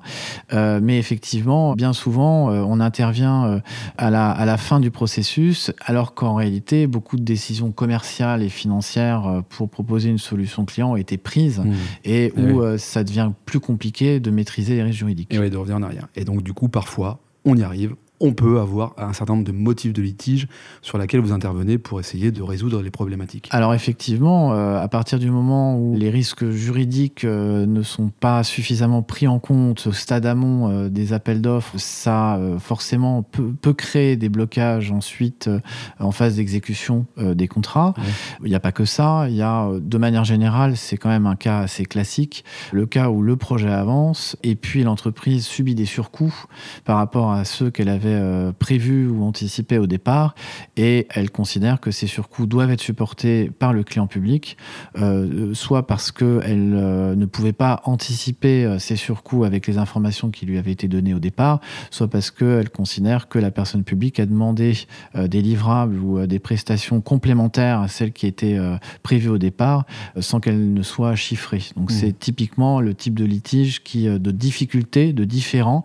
mais 0.80 0.98
effectivement, 0.98 1.74
bien 1.74 1.92
souvent, 1.92 2.48
on 2.48 2.80
intervient 2.80 3.60
à 3.96 4.10
la, 4.10 4.30
à 4.30 4.44
la 4.44 4.56
fin 4.56 4.80
du 4.80 4.90
processus, 4.90 5.72
alors 5.84 6.14
qu'en 6.14 6.34
réalité, 6.34 6.86
beaucoup 6.86 7.16
de 7.16 7.22
décisions 7.22 7.72
commerciales 7.72 8.42
et 8.42 8.48
financières 8.48 9.42
pour 9.48 9.68
proposer 9.68 10.10
une 10.10 10.18
solution 10.18 10.64
client 10.64 10.92
ont 10.92 10.96
été 10.96 11.16
prises 11.16 11.60
mmh. 11.60 11.72
et 12.04 12.32
eh 12.36 12.40
où 12.40 12.62
ça 12.78 13.04
devient 13.04 13.30
plus 13.44 13.60
compliqué 13.60 14.20
de 14.20 14.30
maîtriser 14.30 14.76
les 14.76 14.82
risques 14.82 14.98
juridiques. 14.98 15.32
Et 15.32 15.38
oui, 15.38 15.50
de 15.50 15.56
revenir 15.56 15.76
en 15.76 15.82
arrière. 15.82 16.08
Et 16.14 16.24
donc, 16.24 16.42
du 16.42 16.52
coup, 16.52 16.68
parfois, 16.68 17.20
on 17.44 17.56
y 17.56 17.62
arrive, 17.62 17.94
on 18.20 18.32
peut 18.32 18.60
avoir 18.60 18.94
un 18.96 19.12
certain 19.12 19.34
nombre 19.34 19.46
de 19.46 19.52
motifs 19.52 19.92
de 19.92 20.02
litige 20.02 20.48
sur 20.82 20.98
lesquels 20.98 21.20
vous 21.20 21.32
intervenez 21.32 21.78
pour 21.78 22.00
essayer 22.00 22.30
de 22.30 22.42
résoudre 22.42 22.82
les 22.82 22.90
problématiques. 22.90 23.48
Alors 23.50 23.74
effectivement, 23.74 24.52
euh, 24.52 24.80
à 24.80 24.88
partir 24.88 25.18
du 25.18 25.30
moment 25.30 25.78
où 25.78 25.96
les 25.96 26.10
risques 26.10 26.48
juridiques 26.50 27.24
euh, 27.24 27.66
ne 27.66 27.82
sont 27.82 28.08
pas 28.08 28.42
suffisamment 28.42 29.02
pris 29.02 29.26
en 29.26 29.38
compte 29.38 29.86
au 29.86 29.92
stade 29.92 30.26
amont 30.26 30.70
euh, 30.70 30.88
des 30.88 31.12
appels 31.12 31.42
d'offres, 31.42 31.78
ça 31.78 32.40
forcément 32.58 33.22
peut, 33.22 33.72
créer 33.74 34.16
des 34.16 34.28
blocages 34.28 34.90
ensuite 34.90 35.50
en 35.98 36.12
phase 36.12 36.36
d'exécution 36.36 37.06
des 37.18 37.48
contrats. 37.48 37.94
Il 38.42 38.48
n'y 38.48 38.54
a 38.54 38.60
pas 38.60 38.72
que 38.72 38.84
ça, 38.84 39.26
il 39.28 39.36
y 39.36 39.42
a 39.42 39.68
de 39.78 39.98
manière 39.98 40.24
générale, 40.24 40.76
c'est 40.76 40.96
quand 40.96 41.08
même 41.08 41.26
un 41.26 41.36
cas 41.36 41.60
assez 41.60 41.84
classique, 41.84 42.44
le 42.72 42.86
cas 42.86 43.10
où 43.10 43.22
le 43.22 43.36
projet 43.36 43.70
avance 43.70 44.36
et 44.42 44.54
puis 44.54 44.82
l'entreprise 44.82 45.44
subit 45.46 45.74
des 45.74 45.84
surcoûts 45.84 46.34
par 46.84 46.96
rapport 46.96 47.32
à 47.32 47.44
ceux 47.44 47.70
qu'elle 47.70 47.88
avait 47.88 48.05
euh, 48.14 48.52
prévu 48.52 49.08
ou 49.08 49.24
anticipé 49.24 49.78
au 49.78 49.86
départ, 49.86 50.34
et 50.76 51.06
elle 51.10 51.30
considère 51.30 51.80
que 51.80 51.90
ces 51.90 52.06
surcoûts 52.06 52.46
doivent 52.46 52.70
être 52.70 52.80
supportés 52.80 53.50
par 53.50 53.72
le 53.72 53.84
client 53.84 54.06
public, 54.06 54.56
euh, 54.98 55.54
soit 55.54 55.86
parce 55.86 56.12
qu'elle 56.12 56.74
euh, 56.74 57.14
ne 57.14 57.26
pouvait 57.26 57.52
pas 57.52 57.80
anticiper 57.84 58.76
ces 58.78 58.96
surcoûts 58.96 59.44
avec 59.44 59.66
les 59.66 59.78
informations 59.78 60.30
qui 60.30 60.46
lui 60.46 60.58
avaient 60.58 60.72
été 60.72 60.88
données 60.88 61.14
au 61.14 61.18
départ, 61.18 61.60
soit 61.90 62.08
parce 62.08 62.30
qu'elle 62.30 62.70
considère 62.70 63.28
que 63.28 63.38
la 63.38 63.50
personne 63.50 63.84
publique 63.84 64.20
a 64.20 64.26
demandé 64.26 64.72
des 65.14 65.42
livrables 65.42 65.98
ou 65.98 66.26
des 66.26 66.38
prestations 66.38 67.00
complémentaires 67.00 67.80
à 67.80 67.88
celles 67.88 68.12
qui 68.12 68.26
étaient 68.26 68.58
prévues 69.02 69.28
au 69.28 69.38
départ, 69.38 69.84
sans 70.18 70.40
qu'elles 70.40 70.72
ne 70.72 70.82
soient 70.82 71.14
chiffrées. 71.14 71.62
Donc 71.76 71.90
mmh. 71.90 71.94
c'est 71.94 72.18
typiquement 72.18 72.80
le 72.80 72.94
type 72.94 73.14
de 73.14 73.24
litige 73.24 73.82
qui, 73.82 74.06
de 74.06 74.30
difficulté, 74.30 75.12
de 75.12 75.24
différent, 75.24 75.84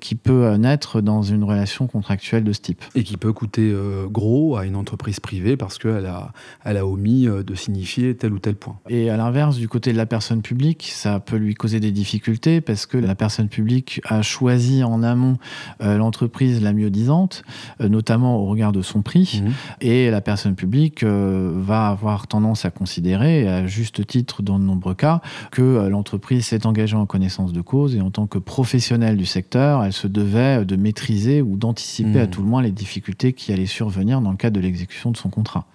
qui 0.00 0.14
peut 0.14 0.54
naître 0.56 1.00
dans 1.00 1.22
une 1.22 1.44
relation 1.44 1.53
relation 1.54 1.86
contractuelle 1.86 2.44
de 2.44 2.52
ce 2.52 2.60
type. 2.60 2.84
Et 2.94 3.02
qui 3.02 3.16
peut 3.16 3.32
coûter 3.32 3.70
euh, 3.72 4.06
gros 4.08 4.56
à 4.56 4.66
une 4.66 4.76
entreprise 4.76 5.20
privée 5.20 5.56
parce 5.56 5.78
qu'elle 5.78 6.06
a, 6.06 6.32
elle 6.64 6.76
a 6.76 6.86
omis 6.86 7.26
euh, 7.26 7.42
de 7.42 7.54
signifier 7.54 8.16
tel 8.16 8.32
ou 8.32 8.38
tel 8.38 8.56
point. 8.56 8.76
Et 8.88 9.10
à 9.10 9.16
l'inverse, 9.16 9.56
du 9.56 9.68
côté 9.68 9.92
de 9.92 9.96
la 9.96 10.06
personne 10.06 10.42
publique, 10.42 10.90
ça 10.92 11.20
peut 11.20 11.36
lui 11.36 11.54
causer 11.54 11.80
des 11.80 11.92
difficultés 11.92 12.60
parce 12.60 12.86
que 12.86 12.98
la 12.98 13.14
personne 13.14 13.48
publique 13.48 14.00
a 14.04 14.22
choisi 14.22 14.84
en 14.84 15.02
amont 15.02 15.38
euh, 15.82 15.96
l'entreprise 15.96 16.62
la 16.62 16.72
mieux 16.72 16.90
disante, 16.90 17.44
notamment 17.80 18.36
au 18.38 18.46
regard 18.46 18.72
de 18.72 18.82
son 18.82 19.02
prix. 19.02 19.42
Mmh. 19.42 19.50
Et 19.80 20.10
la 20.10 20.20
personne 20.20 20.54
publique 20.54 21.04
va 21.04 21.88
avoir 21.88 22.26
tendance 22.26 22.64
à 22.64 22.70
considérer, 22.70 23.48
à 23.48 23.66
juste 23.66 24.06
titre 24.06 24.42
dans 24.42 24.58
de 24.58 24.64
nombreux 24.64 24.94
cas, 24.94 25.20
que 25.50 25.88
l'entreprise 25.88 26.46
s'est 26.46 26.66
engagée 26.66 26.96
en 26.96 27.06
connaissance 27.06 27.52
de 27.52 27.60
cause 27.60 27.94
et 27.96 28.00
en 28.00 28.10
tant 28.10 28.26
que 28.26 28.38
professionnelle 28.38 29.16
du 29.16 29.26
secteur, 29.26 29.84
elle 29.84 29.92
se 29.92 30.06
devait 30.06 30.64
de 30.64 30.76
maîtriser 30.76 31.42
ou 31.44 31.56
d'anticiper 31.56 32.20
à 32.20 32.26
hmm. 32.26 32.30
tout 32.30 32.42
le 32.42 32.48
moins 32.48 32.62
les 32.62 32.72
difficultés 32.72 33.32
qui 33.32 33.52
allaient 33.52 33.66
survenir 33.66 34.20
dans 34.20 34.30
le 34.30 34.36
cadre 34.36 34.56
de 34.56 34.60
l'exécution 34.60 35.10
de 35.10 35.16
son 35.16 35.28
contrat. 35.28 35.66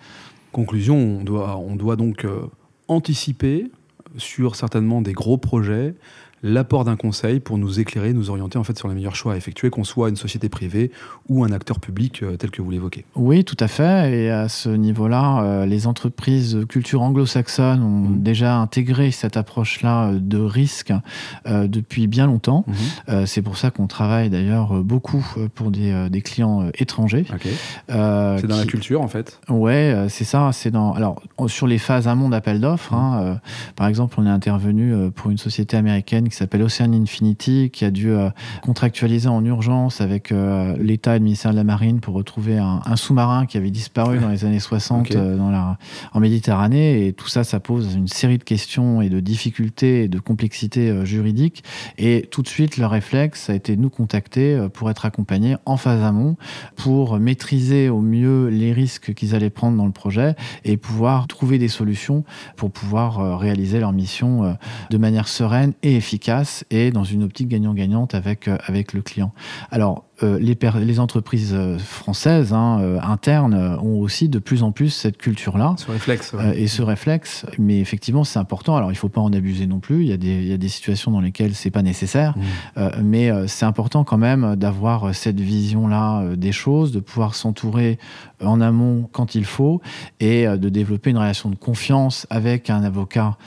Conclusion, 0.52 0.98
on 0.98 1.24
doit, 1.24 1.58
on 1.58 1.76
doit 1.76 1.96
donc 1.96 2.26
euh, 2.26 2.48
anticiper 2.88 3.72
sur 4.18 4.56
certainement 4.56 5.02
des 5.02 5.14
gros 5.14 5.38
projets 5.38 5.94
l'apport 6.44 6.86
d'un 6.86 6.96
conseil 6.96 7.40
pour 7.40 7.58
nous 7.58 7.80
éclairer, 7.80 8.14
nous 8.14 8.30
orienter 8.30 8.58
en 8.58 8.64
fait 8.64 8.78
sur 8.78 8.88
les 8.88 8.96
meilleurs 8.96 9.16
choix 9.16 9.34
à 9.34 9.38
effectuer, 9.38 9.70
qu'on 9.70 9.84
soit 9.84 10.10
une 10.10 10.16
société 10.16 10.50
privée 10.50 10.92
ou 11.28 11.44
un 11.44 11.52
acteur 11.52 11.80
public 11.80 12.24
euh, 12.24 12.38
tel 12.38 12.52
que 12.52 12.62
vous 12.62 12.72
l'évoquez. 12.72 13.06
Oui, 13.16 13.44
tout 13.44 13.58
à 13.60 13.68
fait. 13.68 14.12
Et 14.14 14.30
à 14.30 14.50
ce 14.50 14.70
niveau-là, 14.70 15.44
euh, 15.44 15.66
les 15.66 15.88
entreprises 15.88 16.60
culture 16.70 17.02
anglo-saxonne 17.02 17.82
ont 17.82 18.10
mmh. 18.10 18.22
déjà 18.22 18.58
intégré 18.58 19.12
cette 19.12 19.38
approche-là 19.38 20.14
de 20.14 20.38
risque 20.38 20.94
depuis 21.46 22.08
bien 22.08 22.28
longtemps. 22.28 22.66
Mmh. 22.68 23.26
C'est 23.26 23.42
pour 23.42 23.58
ça 23.58 23.72
qu'on 23.72 23.88
travaille 23.88 24.30
d'ailleurs 24.30 24.84
beaucoup 24.84 25.26
pour 25.56 25.72
des, 25.72 26.10
des 26.10 26.22
clients 26.22 26.70
étrangers. 26.76 27.26
c'est 27.88 27.96
dans 27.96 28.58
la 28.58 28.66
culture 28.66 29.02
en 29.02 29.08
fait. 29.08 29.40
Ouais, 29.50 30.08
c'est 30.10 30.24
ça. 30.24 30.52
C'est 30.54 30.72
dans. 30.72 30.94
Alors 30.94 31.22
sur 31.48 31.68
les 31.68 31.78
phases 31.78 32.08
amont 32.08 32.30
d'appel 32.30 32.60
d'offres, 32.60 32.94
hein, 32.94 33.40
par 33.76 33.88
exemple, 33.88 34.16
on 34.18 34.26
est 34.26 34.30
intervenu 34.30 34.94
pour 35.12 35.32
une 35.32 35.38
société 35.38 35.78
américaine 35.78 36.29
qui 36.30 36.36
s'appelle 36.36 36.62
Ocean 36.62 36.94
Infinity, 36.94 37.70
qui 37.72 37.86
a 37.86 37.92
dû 37.92 38.12
euh, 38.12 38.30
contractualiser 38.62 39.28
en 39.28 39.44
urgence 39.44 40.02
avec 40.02 40.32
euh, 40.32 40.76
l'État 40.80 41.16
et 41.16 41.20
le 41.20 41.24
ministère 41.24 41.52
de 41.52 41.56
la 41.56 41.64
Marine 41.64 42.00
pour 42.00 42.14
retrouver 42.14 42.58
un, 42.58 42.96
sous-marin 42.96 43.46
qui 43.46 43.58
avait 43.58 43.72
disparu 43.72 44.20
dans 44.20 44.30
les 44.30 44.46
années 44.46 44.60
60 44.60 45.16
euh, 45.16 45.38
dans 45.38 45.50
la, 45.50 45.78
en 46.14 46.20
Méditerranée. 46.20 47.08
Et 47.08 47.14
tout 47.14 47.28
ça, 47.28 47.44
ça 47.44 47.60
pose 47.60 47.96
une 47.96 48.08
série 48.08 48.38
de 48.38 48.44
questions 48.44 49.02
et 49.02 49.10
de 49.10 49.20
difficultés 49.20 50.04
et 50.04 50.08
de 50.08 50.20
complexités 50.20 51.06
juridiques. 51.06 51.64
Et 51.98 52.28
tout 52.30 52.42
de 52.42 52.48
suite, 52.48 52.78
le 52.78 52.86
réflexe 52.86 53.50
a 53.50 53.56
été 53.56 53.76
de 53.76 53.82
nous 53.82 53.90
contacter 53.90 54.68
pour 54.74 54.90
être 54.90 55.06
accompagnés 55.06 55.56
en 55.66 55.78
phase 55.78 56.04
amont, 56.04 56.38
pour 56.76 57.20
maîtriser 57.20 57.90
au 57.90 58.02
mieux 58.02 58.48
les 58.48 58.74
risques 58.74 59.14
qu'ils 59.14 59.36
allaient 59.36 59.50
prendre 59.50 59.78
dans 59.78 59.86
le 59.86 59.92
projet 59.92 60.36
et 60.64 60.78
pouvoir 60.78 61.28
trouver 61.28 61.58
des 61.58 61.68
solutions 61.68 62.24
pour 62.56 62.72
pouvoir 62.72 63.40
réaliser 63.40 63.80
leur 63.80 63.94
mission 63.94 64.56
de 64.90 64.98
manière 64.98 65.28
sereine 65.28 65.74
et 65.84 65.96
efficace 65.96 66.19
et 66.70 66.92
dans 66.92 67.04
une 67.04 67.24
optique 67.24 67.48
gagnant-gagnante 67.48 68.16
avec, 68.16 68.48
euh, 68.48 68.58
le 68.94 69.02
client. 69.02 69.34
Les, 70.22 70.58
les, 70.86 71.00
entreprises 71.00 71.54
euh, 71.54 71.78
françaises 71.78 72.54
hein, 72.54 72.80
euh, 72.82 73.00
internes 73.02 73.78
ont 73.82 74.00
aussi 74.00 74.30
de 74.30 74.40
plus 74.40 74.64
en 74.64 74.72
plus 74.72 74.90
cette 74.90 75.18
culture-là. 75.18 75.76
Ce 75.78 75.92
réflexe. 75.92 76.34
et 76.56 76.68
ce 76.68 76.82
réflexe. 76.82 77.46
Mais 77.58 77.80
effectivement, 77.80 78.24
c'est 78.24 78.40
important. 78.40 78.76
Alors, 78.76 78.90
il 78.90 78.96
ne 78.96 79.00
faut 79.00 79.10
pas 79.10 79.22
en 79.22 79.32
abuser 79.32 79.68
non 79.68 79.80
plus. 79.80 80.02
Il 80.02 80.10
y 80.10 80.14
a 80.14 80.18
des, 80.18 80.36
il 80.42 80.48
y 80.48 80.54
a 80.54 80.58
des 80.58 80.68
situations 80.68 81.12
dans 81.12 81.22
lesquelles 81.22 81.56
c'est 81.56 81.72
pas 81.72 81.82
nécessaire. 81.82 82.36
Mmh. 82.38 82.82
mais 83.04 83.32
c'est 83.48 83.66
important 83.66 84.04
quand 84.04 84.18
même 84.18 84.56
d'avoir 84.56 85.14
cette 85.14 85.40
vision-là 85.40 86.36
des 86.36 86.52
choses, 86.52 86.92
de 86.92 87.00
pouvoir 87.00 87.36
s'entourer 87.36 87.98
en 88.44 88.62
amont 88.62 89.10
quand 89.12 89.36
il 89.36 89.46
faut 89.46 89.82
et 90.20 90.46
de 90.46 90.70
développer 90.70 91.10
une 91.10 91.18
relation 91.18 91.50
de 91.50 91.56
confiance 91.56 92.28
avec 92.30 92.70
un 92.70 92.84
avocat 92.84 93.38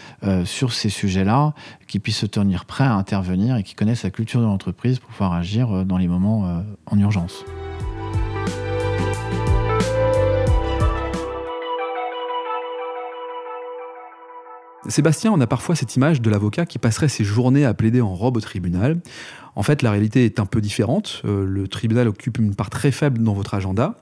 sur 0.45 0.73
ces 0.73 0.89
sujets-là 0.89 1.55
qui 1.87 1.99
puisse 1.99 2.19
se 2.19 2.27
tenir 2.27 2.65
prêt 2.65 2.85
à 2.85 2.95
intervenir 2.95 3.57
et 3.57 3.63
qui 3.63 3.75
connaisse 3.75 4.03
la 4.03 4.11
culture 4.11 4.41
de 4.41 4.47
l'entreprise 4.47 4.99
pour 4.99 5.11
pouvoir 5.11 5.33
agir 5.33 5.85
dans 5.85 5.99
les 5.99 6.09
moments 6.09 6.62
en 6.87 6.99
urgence. 6.99 7.45
Sébastien, 14.89 15.31
on 15.33 15.41
a 15.41 15.47
parfois 15.47 15.77
cette 15.77 15.95
image 15.95 16.21
de 16.21 16.29
l'avocat 16.29 16.67
qui 16.67 16.79
passerait 16.79 17.09
ses 17.09 17.23
journées 17.23 17.65
à 17.65 17.73
plaider 17.73 18.01
en 18.01 18.15
robe 18.15 18.37
au 18.37 18.41
tribunal. 18.41 19.01
En 19.55 19.63
fait, 19.63 19.83
la 19.83 19.93
réalité 19.93 20.25
est 20.25 20.41
un 20.41 20.47
peu 20.47 20.61
différente. 20.61 21.23
Euh, 21.25 21.45
le 21.45 21.69
tribunal 21.69 22.09
occupe 22.09 22.39
une 22.39 22.55
part 22.55 22.69
très 22.69 22.91
faible 22.91 23.23
dans 23.23 23.33
votre 23.33 23.55
agenda. 23.55 23.95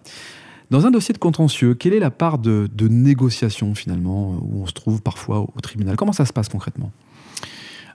Dans 0.71 0.87
un 0.87 0.91
dossier 0.91 1.13
de 1.13 1.19
contentieux, 1.19 1.75
quelle 1.75 1.93
est 1.93 2.01
la 2.01 2.11
part 2.11 2.39
de, 2.39 2.69
de 2.73 2.89
négociation 2.89 3.75
finalement 3.75 4.39
où 4.41 4.63
on 4.63 4.67
se 4.67 4.73
trouve 4.73 5.03
parfois 5.03 5.41
au 5.41 5.61
tribunal? 5.61 5.97
Comment 5.97 6.13
ça 6.13 6.25
se 6.25 6.33
passe 6.33 6.49
concrètement? 6.49 6.93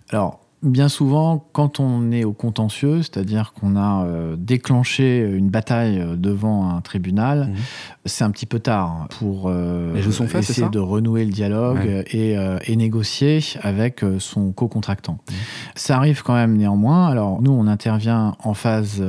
Alors, 0.10 0.45
Bien 0.66 0.90
souvent, 0.90 1.48
quand 1.52 1.80
on 1.80 2.12
est 2.12 2.24
au 2.24 2.34
contentieux, 2.34 3.04
c'est-à-dire 3.04 3.54
qu'on 3.54 3.76
a 3.76 4.04
euh, 4.06 4.36
déclenché 4.36 5.20
une 5.20 5.50
bataille 5.50 6.00
euh, 6.00 6.16
devant 6.16 6.72
un 6.72 6.82
tribunal, 6.82 7.50
mmh. 7.50 7.56
c'est 8.06 8.24
un 8.24 8.32
petit 8.32 8.48
peu 8.48 8.58
tard 8.58 9.08
pour 9.20 9.44
euh, 9.46 9.96
essayer 9.96 10.68
de 10.70 10.80
renouer 10.80 11.24
le 11.24 11.32
dialogue 11.32 12.04
et, 12.12 12.76
négocier 12.76 13.42
avec 13.62 14.04
son 14.18 14.52
co-contractant. 14.52 15.14
Mmh. 15.14 15.34
Ça 15.76 15.98
arrive 15.98 16.24
quand 16.24 16.34
même 16.34 16.58
néanmoins. 16.58 17.08
Alors 17.10 17.44
nous, 17.44 17.52
on 17.52 17.68
intervient 17.68 18.36
en 18.44 18.56
phase 18.56 19.04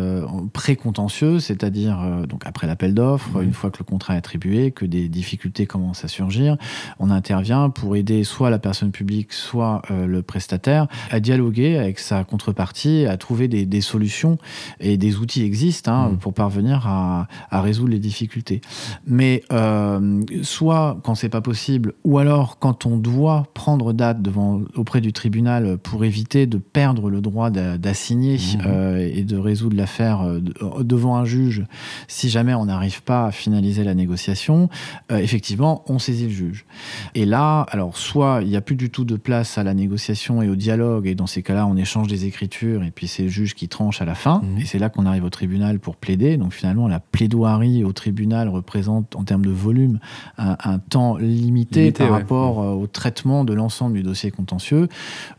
pré-contentieuse, 0.53 1.47
c'est-à-dire 1.47 1.99
donc 2.29 2.43
après 2.45 2.67
l'appel 2.67 2.93
d'offres, 2.93 3.39
mmh. 3.39 3.45
une 3.45 3.53
fois 3.55 3.71
que 3.71 3.79
le 3.79 3.85
contrat 3.85 4.15
est 4.15 4.19
attribué, 4.19 4.73
que 4.73 4.85
des 4.85 5.09
difficultés 5.09 5.67
commencent 5.67 6.05
à 6.05 6.09
surgir, 6.09 6.59
on 7.01 7.11
intervient 7.11 7.71
pour 7.71 7.97
aider 7.97 8.25
soit 8.25 8.51
la 8.51 8.59
personne 8.59 8.93
publique, 8.93 9.33
soit 9.33 9.83
le 9.91 10.23
prestataire 10.23 10.87
à 11.11 11.19
dialoguer 11.19 11.46
avec 11.57 11.99
sa 11.99 12.25
contrepartie, 12.25 13.07
à 13.07 13.17
trouver 13.17 13.49
des, 13.49 13.81
solutions 13.81 14.39
et 14.81 14.97
des 14.97 15.17
outils 15.17 15.43
existent 15.43 15.93
hein, 15.93 16.09
mm. 16.11 16.17
pour 16.19 16.35
parvenir 16.35 16.87
à, 16.87 17.27
résoudre 17.53 17.91
les 17.91 17.99
difficultés. 17.99 18.61
Mais 19.07 19.43
euh, 19.53 20.23
soit 20.43 20.99
quand 21.03 21.15
c'est 21.15 21.29
pas 21.29 21.41
possible, 21.41 21.95
ou 22.05 22.19
alors 22.19 22.59
quand 22.59 22.87
on 22.87 22.97
doit 22.97 23.45
prendre 23.55 23.93
date 23.93 24.23
devant, 24.23 24.63
auprès 24.75 25.01
du 25.01 25.13
tribunal 25.13 25.79
pour 25.79 26.05
éviter 26.05 26.47
de 26.47 26.59
perdre 26.59 27.11
le 27.11 27.21
droit 27.21 27.51
d'assigner 27.51 28.37
mm. 28.37 28.61
euh, 28.67 29.11
et 29.13 29.23
de 29.23 29.37
résoudre 29.37 29.77
l'affaire 29.77 30.23
euh, 30.23 30.41
devant 30.81 31.17
un 31.17 31.25
juge, 31.25 31.65
si 32.09 32.29
jamais 32.29 32.55
on 32.55 32.67
n'arrive 32.67 33.03
pas 33.03 33.27
à 33.27 33.33
finaliser 33.33 33.85
la 33.85 33.95
négociation, 33.95 34.69
effectivement, 35.11 35.85
on 35.87 35.99
saisit 35.99 36.25
le 36.25 36.31
juge. 36.31 36.67
Et 37.15 37.25
là, 37.25 37.63
alors 37.71 37.97
soit 37.97 38.41
il 38.43 38.49
n'y 38.49 38.57
a 38.57 38.61
plus 38.61 38.77
du 38.77 38.91
tout 38.91 39.05
de 39.05 39.17
place 39.17 39.59
à 39.59 39.65
la 39.65 39.75
négociation 39.75 40.43
et 40.43 40.49
au 40.49 40.57
dialogue, 40.57 41.07
et 41.07 41.15
dans 41.15 41.26
ces 41.27 41.43
cas-là, 41.43 41.67
on 41.67 41.77
échange 41.77 42.09
des 42.09 42.27
écritures 42.27 42.83
et 42.83 42.91
puis 42.91 43.09
c'est 43.09 43.25
le 43.25 43.29
juge 43.29 43.55
qui 43.55 43.69
tranche 43.69 44.01
à 44.03 44.05
la 44.05 44.15
fin. 44.15 44.41
Mhm. 44.43 44.59
Et 44.61 44.65
c'est 44.65 44.79
là 44.79 44.89
qu'on 44.89 45.07
arrive 45.07 45.25
au 45.25 45.31
tribunal 45.31 45.79
pour 45.79 45.97
plaider. 45.97 46.37
Donc 46.37 46.53
finalement, 46.53 46.89
la 46.89 47.01
plaidoirie 47.01 47.85
au 47.85 47.93
tribunal 47.93 48.49
représente 48.49 49.17
en 49.17 49.25
termes 49.25 49.45
de 49.45 49.51
volume 49.51 49.99
un, 50.39 50.79
temps 50.79 51.17
limité, 51.17 51.93
par 51.93 52.11
rapport 52.11 52.63
euh, 52.63 52.71
au 52.73 52.87
traitement 52.87 53.45
de 53.45 53.55
l'ensemble 53.55 53.95
du 53.95 54.03
dossier 54.03 54.31
contentieux. 54.31 54.89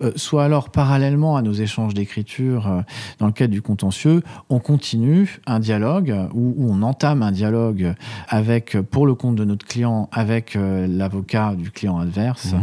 Euh, 0.02 0.12
soit 0.16 0.44
alors 0.44 0.70
parallèlement 0.70 1.38
à 1.38 1.42
nos 1.42 1.54
échanges 1.54 1.94
d'écriture 1.94 2.68
euh, 2.68 2.82
dans 3.20 3.28
le 3.28 3.32
cadre 3.32 3.54
du 3.54 3.62
contentieux, 3.62 4.24
on 4.50 4.60
continue 4.60 5.40
un 5.46 5.60
dialogue 5.60 6.14
ou, 6.34 6.56
on 6.60 6.82
entame 6.82 7.22
un 7.22 7.32
dialogue 7.32 7.94
avec, 8.28 8.78
pour 8.92 9.06
le 9.06 9.16
compte 9.16 9.36
de 9.36 9.46
notre 9.46 9.66
client, 9.66 10.10
avec 10.12 10.58
l'avocat 10.58 11.56
du 11.56 11.72
client 11.72 11.98
adverse, 11.98 12.54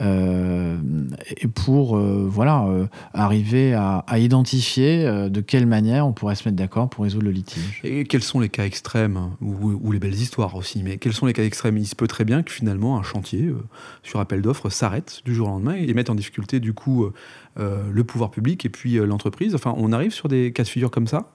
mhm. 0.00 1.08
et 1.36 1.46
pour 1.46 1.98
voilà 1.98 2.65
euh, 2.68 2.86
arriver 3.14 3.74
à, 3.74 4.04
identifier 4.18 5.06
euh, 5.06 5.28
de 5.28 5.40
quelle 5.40 5.66
manière 5.66 6.06
on 6.06 6.12
pourrait 6.12 6.34
se 6.34 6.48
mettre 6.48 6.56
d'accord 6.56 6.88
pour 6.88 7.04
résoudre 7.04 7.24
le 7.24 7.30
litige. 7.30 7.80
Et 7.84 8.04
quels 8.04 8.22
sont 8.22 8.40
les 8.40 8.48
cas 8.48 8.64
extrêmes, 8.64 9.30
ou, 9.40 9.92
les 9.92 9.98
belles 9.98 10.14
histoires 10.14 10.54
aussi, 10.56 10.82
mais 10.82 10.98
quels 10.98 11.12
sont 11.12 11.26
les 11.26 11.32
cas 11.32 11.44
extrêmes? 11.44 11.76
Il 11.78 11.86
se 11.86 11.94
peut 11.94 12.06
très 12.06 12.24
bien 12.24 12.42
que 12.42 12.52
finalement 12.52 12.98
un 12.98 13.02
chantier 13.02 13.44
euh, 13.44 13.62
sur 14.02 14.20
appel 14.20 14.42
d'offres 14.42 14.70
s'arrête 14.70 15.22
du 15.24 15.34
jour 15.34 15.48
au 15.48 15.50
lendemain 15.50 15.74
et 15.74 15.92
mette 15.94 16.10
en 16.10 16.14
difficulté 16.14 16.60
du 16.60 16.72
coup 16.72 17.10
le 17.58 18.04
pouvoir 18.04 18.30
public 18.30 18.66
et 18.66 18.68
puis 18.68 18.96
l'entreprise. 18.96 19.54
Enfin, 19.54 19.74
on 19.78 19.90
arrive 19.92 20.12
sur 20.12 20.28
des 20.28 20.52
cas 20.52 20.62
de 20.62 20.68
figure 20.68 20.90
comme 20.90 21.06
ça? 21.06 21.30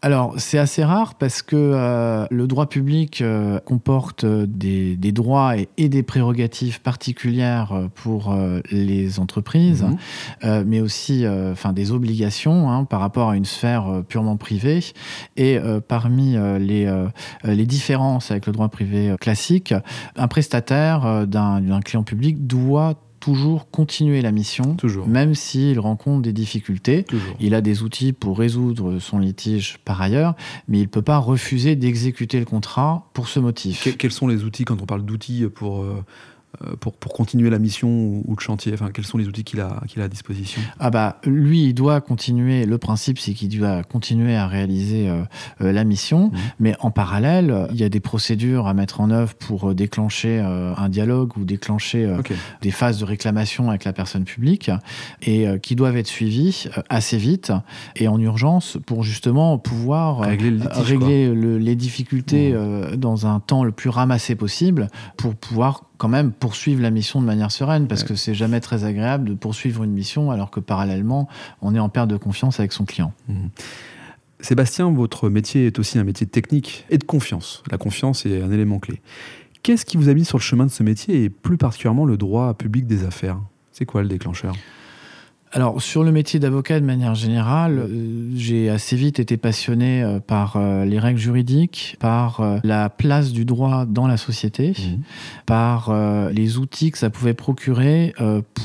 Alors, 0.00 0.34
c'est 0.38 0.58
assez 0.58 0.84
rare 0.84 1.16
parce 1.16 1.42
que 1.42 2.26
le 2.30 2.46
droit 2.46 2.68
public 2.68 3.24
comporte 3.64 4.24
des, 4.24 4.96
droits 5.12 5.54
et, 5.56 5.88
des 5.88 6.02
prérogatives 6.04 6.80
particulières 6.80 7.88
pour 7.96 8.36
les 8.70 9.18
entreprises. 9.18 9.82
Mmh 10.44 10.65
mais 10.66 10.80
aussi 10.80 11.24
euh, 11.24 11.52
enfin, 11.52 11.72
des 11.72 11.92
obligations 11.92 12.70
hein, 12.70 12.84
par 12.84 13.00
rapport 13.00 13.30
à 13.30 13.36
une 13.36 13.44
sphère 13.44 13.86
euh, 13.86 14.02
purement 14.02 14.36
privée. 14.36 14.80
Et 15.36 15.58
euh, 15.58 15.80
parmi 15.80 16.36
les, 16.58 16.92
les 17.44 17.66
différences 17.66 18.30
avec 18.30 18.46
le 18.46 18.52
droit 18.52 18.68
privé 18.68 19.14
classique, 19.20 19.74
un 20.16 20.28
prestataire 20.28 21.26
d'un 21.26 21.80
client 21.80 22.02
public 22.02 22.46
doit 22.46 22.94
toujours 23.26 23.68
continuer 23.70 24.22
la 24.22 24.30
mission, 24.30 24.74
toujours. 24.74 25.08
même 25.08 25.34
s'il 25.34 25.80
rencontre 25.80 26.22
des 26.22 26.32
difficultés. 26.32 27.04
Il 27.40 27.54
a 27.54 27.60
des 27.60 27.82
outils 27.82 28.12
pour 28.12 28.38
résoudre 28.38 29.00
son 29.00 29.18
litige 29.18 29.78
par 29.84 30.00
ailleurs, 30.00 30.36
mais 30.68 30.78
il 30.78 30.82
ne 30.82 30.86
peut 30.86 31.02
pas 31.02 31.18
refuser 31.18 31.74
d'exécuter 31.74 32.38
le 32.38 32.44
contrat 32.44 33.10
pour 33.14 33.28
ce 33.28 33.40
motif. 33.40 33.96
quels 33.98 34.12
sont 34.12 34.28
les 34.28 34.44
outils, 34.44 34.64
quand 34.64 34.80
on 34.80 34.86
parle 34.86 35.04
d'outils 35.04 35.46
pour 35.52 35.82
euh, 35.82 36.04
pour, 36.80 36.92
pour, 36.94 37.12
continuer 37.12 37.50
la 37.50 37.58
mission 37.58 37.88
ou, 37.88 38.34
le 38.36 38.42
chantier 38.42 38.72
enfin, 38.74 38.90
Quels 38.92 39.06
sont 39.06 39.18
les 39.18 39.26
outils 39.26 39.44
qu'il 39.44 39.60
a, 39.60 39.80
qu'il 39.88 40.02
a 40.02 40.04
à 40.04 40.08
disposition? 40.08 40.60
Ah 40.78 40.90
bah, 40.90 41.20
Lui, 41.24 41.64
il 41.64 41.74
doit 41.74 42.00
continuer, 42.00 42.66
le 42.66 42.78
principe 42.78 43.18
c'est 43.18 43.32
qu'il 43.32 43.56
doit 43.56 43.82
continuer 43.82 44.36
à 44.36 44.46
réaliser 44.46 45.08
euh, 45.08 45.22
euh, 45.60 45.72
la 45.72 45.84
mission, 45.84 46.28
mmh. 46.28 46.38
mais 46.60 46.76
en 46.80 46.90
parallèle, 46.90 47.68
il 47.70 47.76
y 47.76 47.84
a 47.84 47.88
des 47.88 48.00
procédures 48.00 48.66
à 48.66 48.74
mettre 48.74 49.00
en 49.00 49.10
œuvre 49.10 49.34
pour 49.34 49.74
déclencher 49.74 50.38
un 50.38 50.88
dialogue 50.88 51.36
ou 51.36 51.44
déclencher 51.44 52.10
des 52.62 52.70
phases 52.70 52.98
de 52.98 53.04
réclamation 53.04 53.68
avec 53.68 53.84
la 53.84 53.92
personne 53.92 54.24
publique 54.24 54.70
et 55.22 55.46
qui 55.62 55.76
doivent 55.76 55.96
être 55.96 56.06
suivies 56.06 56.68
assez 56.88 57.16
vite 57.16 57.52
et 57.96 58.08
en 58.08 58.20
urgence 58.20 58.78
pour 58.86 59.02
justement 59.02 59.58
pouvoir 59.58 60.20
régler, 60.20 61.34
les 61.34 61.76
difficultés 61.76 62.52
mmh. 62.52 62.96
dans 62.96 63.26
un 63.26 63.40
temps 63.40 63.64
le 63.64 63.72
plus 63.72 63.90
ramassé 63.90 64.34
possible 64.34 64.88
pour 65.16 65.34
pouvoir 65.34 65.82
quand 65.98 66.08
même 66.08 66.32
poursuivre 66.32 66.82
la 66.82 66.90
mission 66.90 67.20
de 67.20 67.26
manière 67.26 67.50
sereine, 67.50 67.88
parce 67.88 68.04
que 68.04 68.14
c'est 68.14 68.34
jamais 68.34 68.60
très 68.60 68.84
agréable 68.84 69.28
de 69.28 69.34
poursuivre 69.34 69.84
une 69.84 69.92
mission 69.92 70.30
alors 70.30 70.50
que 70.50 70.60
parallèlement, 70.60 71.28
on 71.62 71.74
est 71.74 71.78
en 71.78 71.88
perte 71.88 72.08
de 72.08 72.16
confiance 72.16 72.60
avec 72.60 72.72
son 72.72 72.84
client. 72.84 73.12
Mmh. 73.28 73.46
Sébastien, 74.40 74.90
votre 74.92 75.30
métier 75.30 75.66
est 75.66 75.78
aussi 75.78 75.98
un 75.98 76.04
métier 76.04 76.26
de 76.26 76.30
technique 76.30 76.84
et 76.90 76.98
de 76.98 77.04
confiance. 77.04 77.62
La 77.70 77.78
confiance 77.78 78.26
est 78.26 78.42
un 78.42 78.50
élément 78.50 78.78
clé. 78.78 79.00
Qu'est-ce 79.62 79.86
qui 79.86 79.96
vous 79.96 80.08
a 80.08 80.14
mis 80.14 80.24
sur 80.24 80.38
le 80.38 80.42
chemin 80.42 80.66
de 80.66 80.70
ce 80.70 80.82
métier 80.82 81.24
et 81.24 81.30
plus 81.30 81.56
particulièrement 81.56 82.04
le 82.04 82.16
droit 82.16 82.54
public 82.54 82.86
des 82.86 83.04
affaires? 83.04 83.38
C'est 83.72 83.86
quoi 83.86 84.02
le 84.02 84.08
déclencheur? 84.08 84.54
Alors, 85.56 85.80
sur 85.80 86.04
le 86.04 86.12
métier 86.12 86.38
d'avocat 86.38 86.80
de 86.80 86.84
manière 86.84 87.14
générale, 87.14 87.78
euh, 87.78 88.30
j'ai 88.36 88.68
assez 88.68 88.94
vite 88.94 89.20
été 89.20 89.38
passionné 89.38 90.02
euh, 90.02 90.20
par 90.20 90.56
euh, 90.56 90.84
les 90.84 90.98
règles 90.98 91.18
juridiques, 91.18 91.96
par 91.98 92.60
la 92.62 92.90
place 92.90 93.32
du 93.32 93.46
droit 93.46 93.86
dans 93.86 94.06
la 94.06 94.18
société, 94.18 94.72
mmh. 94.72 95.02
par 95.46 95.94
les 96.30 96.58
outils 96.58 96.90
que 96.90 96.98
ça 96.98 97.08
pouvait 97.08 97.32
procurer 97.32 98.14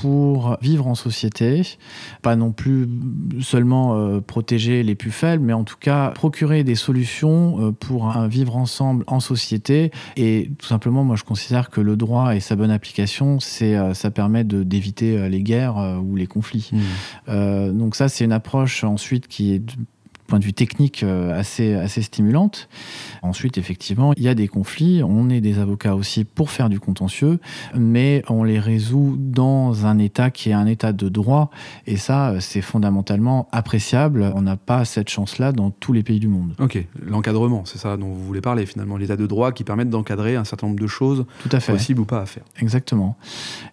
pour 0.01 0.57
vivre 0.61 0.87
en 0.87 0.95
société, 0.95 1.61
pas 2.21 2.35
non 2.35 2.51
plus 2.51 2.89
seulement 3.39 4.19
protéger 4.21 4.83
les 4.83 4.95
plus 4.95 5.11
faibles, 5.11 5.43
mais 5.43 5.53
en 5.53 5.63
tout 5.63 5.77
cas 5.79 6.09
procurer 6.09 6.63
des 6.63 6.75
solutions 6.75 7.73
pour 7.79 8.09
un 8.09 8.27
vivre 8.27 8.57
ensemble 8.57 9.03
en 9.07 9.19
société. 9.19 9.91
Et 10.17 10.51
tout 10.57 10.67
simplement, 10.67 11.03
moi, 11.03 11.15
je 11.15 11.23
considère 11.23 11.69
que 11.69 11.81
le 11.81 11.95
droit 11.95 12.35
et 12.35 12.39
sa 12.39 12.55
bonne 12.55 12.71
application, 12.71 13.39
c'est 13.39 13.77
ça 13.93 14.11
permet 14.11 14.43
d'éviter 14.43 15.29
les 15.29 15.41
guerres 15.41 15.99
ou 16.03 16.15
les 16.15 16.27
conflits. 16.27 16.69
Mmh. 16.71 16.80
Euh, 17.29 17.71
donc 17.71 17.95
ça, 17.95 18.09
c'est 18.09 18.25
une 18.25 18.31
approche 18.31 18.83
ensuite 18.83 19.27
qui 19.27 19.53
est 19.53 19.63
point 20.31 20.39
de 20.39 20.45
vue 20.45 20.53
technique 20.53 21.03
euh, 21.03 21.37
assez, 21.37 21.73
assez 21.73 22.01
stimulante. 22.01 22.69
Ensuite, 23.21 23.57
effectivement, 23.57 24.13
il 24.15 24.23
y 24.23 24.29
a 24.29 24.33
des 24.33 24.47
conflits. 24.47 25.03
On 25.03 25.29
est 25.29 25.41
des 25.41 25.59
avocats 25.59 25.93
aussi 25.93 26.23
pour 26.23 26.51
faire 26.51 26.69
du 26.69 26.79
contentieux, 26.79 27.41
mais 27.75 28.23
on 28.29 28.45
les 28.45 28.57
résout 28.57 29.17
dans 29.19 29.85
un 29.85 29.99
état 29.99 30.31
qui 30.31 30.51
est 30.51 30.53
un 30.53 30.67
état 30.67 30.93
de 30.93 31.09
droit. 31.09 31.51
Et 31.85 31.97
ça, 31.97 32.35
c'est 32.39 32.61
fondamentalement 32.61 33.49
appréciable. 33.51 34.31
On 34.33 34.43
n'a 34.43 34.55
pas 34.55 34.85
cette 34.85 35.09
chance-là 35.09 35.51
dans 35.51 35.69
tous 35.69 35.91
les 35.91 36.01
pays 36.01 36.21
du 36.21 36.29
monde. 36.29 36.53
Ok, 36.59 36.81
l'encadrement, 37.05 37.65
c'est 37.65 37.77
ça 37.77 37.97
dont 37.97 38.07
vous 38.07 38.23
voulez 38.23 38.39
parler 38.39 38.65
finalement, 38.65 38.95
l'état 38.95 39.17
de 39.17 39.27
droit 39.27 39.51
qui 39.51 39.65
permet 39.65 39.83
d'encadrer 39.83 40.37
un 40.37 40.45
certain 40.45 40.67
nombre 40.67 40.79
de 40.79 40.87
choses 40.87 41.25
Tout 41.43 41.49
à 41.51 41.59
fait. 41.59 41.73
possibles 41.73 41.99
ou 41.99 42.05
pas 42.05 42.21
à 42.21 42.25
faire. 42.25 42.43
Exactement. 42.61 43.17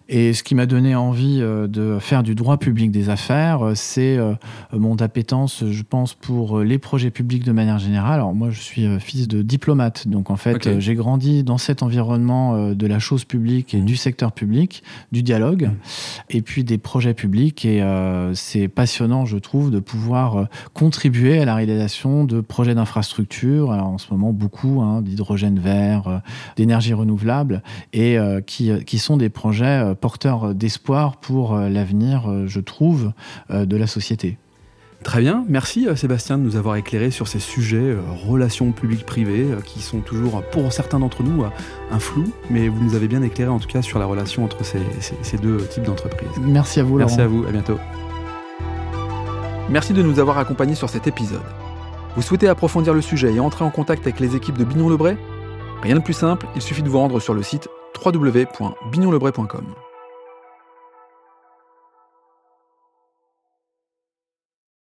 Et 0.09 0.33
ce 0.33 0.43
qui 0.43 0.55
m'a 0.55 0.65
donné 0.65 0.93
envie 0.93 1.39
euh, 1.41 1.67
de 1.67 1.99
faire 1.99 2.21
du 2.21 2.35
droit 2.35 2.57
public 2.57 2.91
des 2.91 3.09
affaires, 3.09 3.65
euh, 3.65 3.75
c'est 3.75 4.17
mon 4.73 4.97
appétence, 4.97 5.63
je 5.65 5.83
pense, 5.83 6.13
pour 6.13 6.48
euh, 6.57 6.63
les 6.63 6.77
projets 6.77 7.11
publics 7.11 7.43
de 7.43 7.51
manière 7.51 7.79
générale. 7.79 8.15
Alors 8.15 8.33
moi, 8.33 8.49
je 8.49 8.59
suis 8.59 8.85
euh, 8.85 8.99
fils 8.99 9.27
de 9.27 9.41
diplomate, 9.41 10.07
donc 10.07 10.29
en 10.29 10.35
fait, 10.35 10.67
euh, 10.67 10.79
j'ai 10.79 10.95
grandi 10.95 11.43
dans 11.43 11.57
cet 11.57 11.83
environnement 11.83 12.73
de 12.73 12.87
la 12.87 12.99
chose 12.99 13.25
publique 13.25 13.73
et 13.73 13.81
du 13.81 13.95
secteur 13.95 14.31
public, 14.31 14.83
du 15.11 15.23
dialogue, 15.23 15.65
mmh. 15.65 15.71
et 16.29 16.41
puis 16.41 16.63
des 16.63 16.77
projets 16.77 17.13
publics. 17.13 17.65
Et 17.65 17.83
c'est 18.33 18.67
passionnant, 18.67 19.25
je 19.25 19.37
trouve, 19.37 19.71
de 19.71 19.79
pouvoir 19.79 20.47
contribuer 20.73 21.39
à 21.39 21.45
la 21.45 21.55
réalisation 21.55 22.23
de 22.23 22.41
projets 22.41 22.75
d'infrastructure. 22.75 23.71
Alors 23.71 23.87
en 23.87 23.97
ce 23.97 24.11
moment, 24.11 24.31
beaucoup 24.33 24.81
hein, 24.81 25.01
d'hydrogène 25.01 25.59
vert, 25.59 26.21
d'énergie 26.55 26.93
renouvelable, 26.93 27.61
et 27.93 28.17
qui, 28.45 28.71
qui 28.85 28.97
sont 28.99 29.17
des 29.17 29.29
projets 29.29 29.93
porteurs 29.99 30.55
d'espoir 30.55 31.17
pour 31.17 31.55
l'avenir, 31.55 32.47
je 32.47 32.59
trouve, 32.59 33.13
de 33.49 33.77
la 33.77 33.87
société. 33.87 34.37
Très 35.03 35.21
bien, 35.21 35.45
merci 35.47 35.87
euh, 35.87 35.95
Sébastien 35.95 36.37
de 36.37 36.43
nous 36.43 36.57
avoir 36.57 36.75
éclairé 36.75 37.09
sur 37.09 37.27
ces 37.27 37.39
sujets, 37.39 37.77
euh, 37.77 38.01
relations 38.27 38.73
publiques-privées, 38.73 39.47
euh, 39.51 39.61
qui 39.61 39.79
sont 39.79 40.01
toujours, 40.01 40.43
pour 40.51 40.73
certains 40.73 40.99
d'entre 40.99 41.23
nous, 41.23 41.45
un 41.89 41.99
flou, 41.99 42.25
mais 42.49 42.67
vous 42.67 42.83
nous 42.83 42.95
avez 42.95 43.07
bien 43.07 43.21
éclairé 43.21 43.49
en 43.49 43.59
tout 43.59 43.67
cas 43.67 43.81
sur 43.81 43.97
la 43.97 44.05
relation 44.05 44.43
entre 44.43 44.65
ces, 44.65 45.37
deux 45.37 45.57
types 45.67 45.83
d'entreprises. 45.83 46.29
Merci 46.41 46.81
à 46.81 46.83
vous. 46.83 46.97
Merci 46.97 47.21
à 47.21 47.27
vous, 47.27 47.45
à 47.45 47.51
bientôt. 47.51 47.79
Merci 49.69 49.93
de 49.93 50.01
nous 50.01 50.19
avoir 50.19 50.37
accompagnés 50.37 50.75
sur 50.75 50.89
cet 50.89 51.07
épisode. 51.07 51.39
Vous 52.15 52.21
souhaitez 52.21 52.49
approfondir 52.49 52.93
le 52.93 53.01
sujet 53.01 53.33
et 53.33 53.39
entrer 53.39 53.63
en 53.63 53.69
contact 53.69 54.01
avec 54.01 54.19
les 54.19 54.35
équipes 54.35 54.57
de 54.57 54.65
Bignon 54.65 54.89
Lebray 54.89 55.15
Rien 55.81 55.95
de 55.95 56.01
plus 56.01 56.13
simple, 56.13 56.45
il 56.55 56.61
suffit 56.61 56.83
de 56.83 56.89
vous 56.89 56.97
rendre 56.97 57.21
sur 57.21 57.33
le 57.33 57.41
site 57.41 57.69
www.bignonlebray.com. 58.03 59.88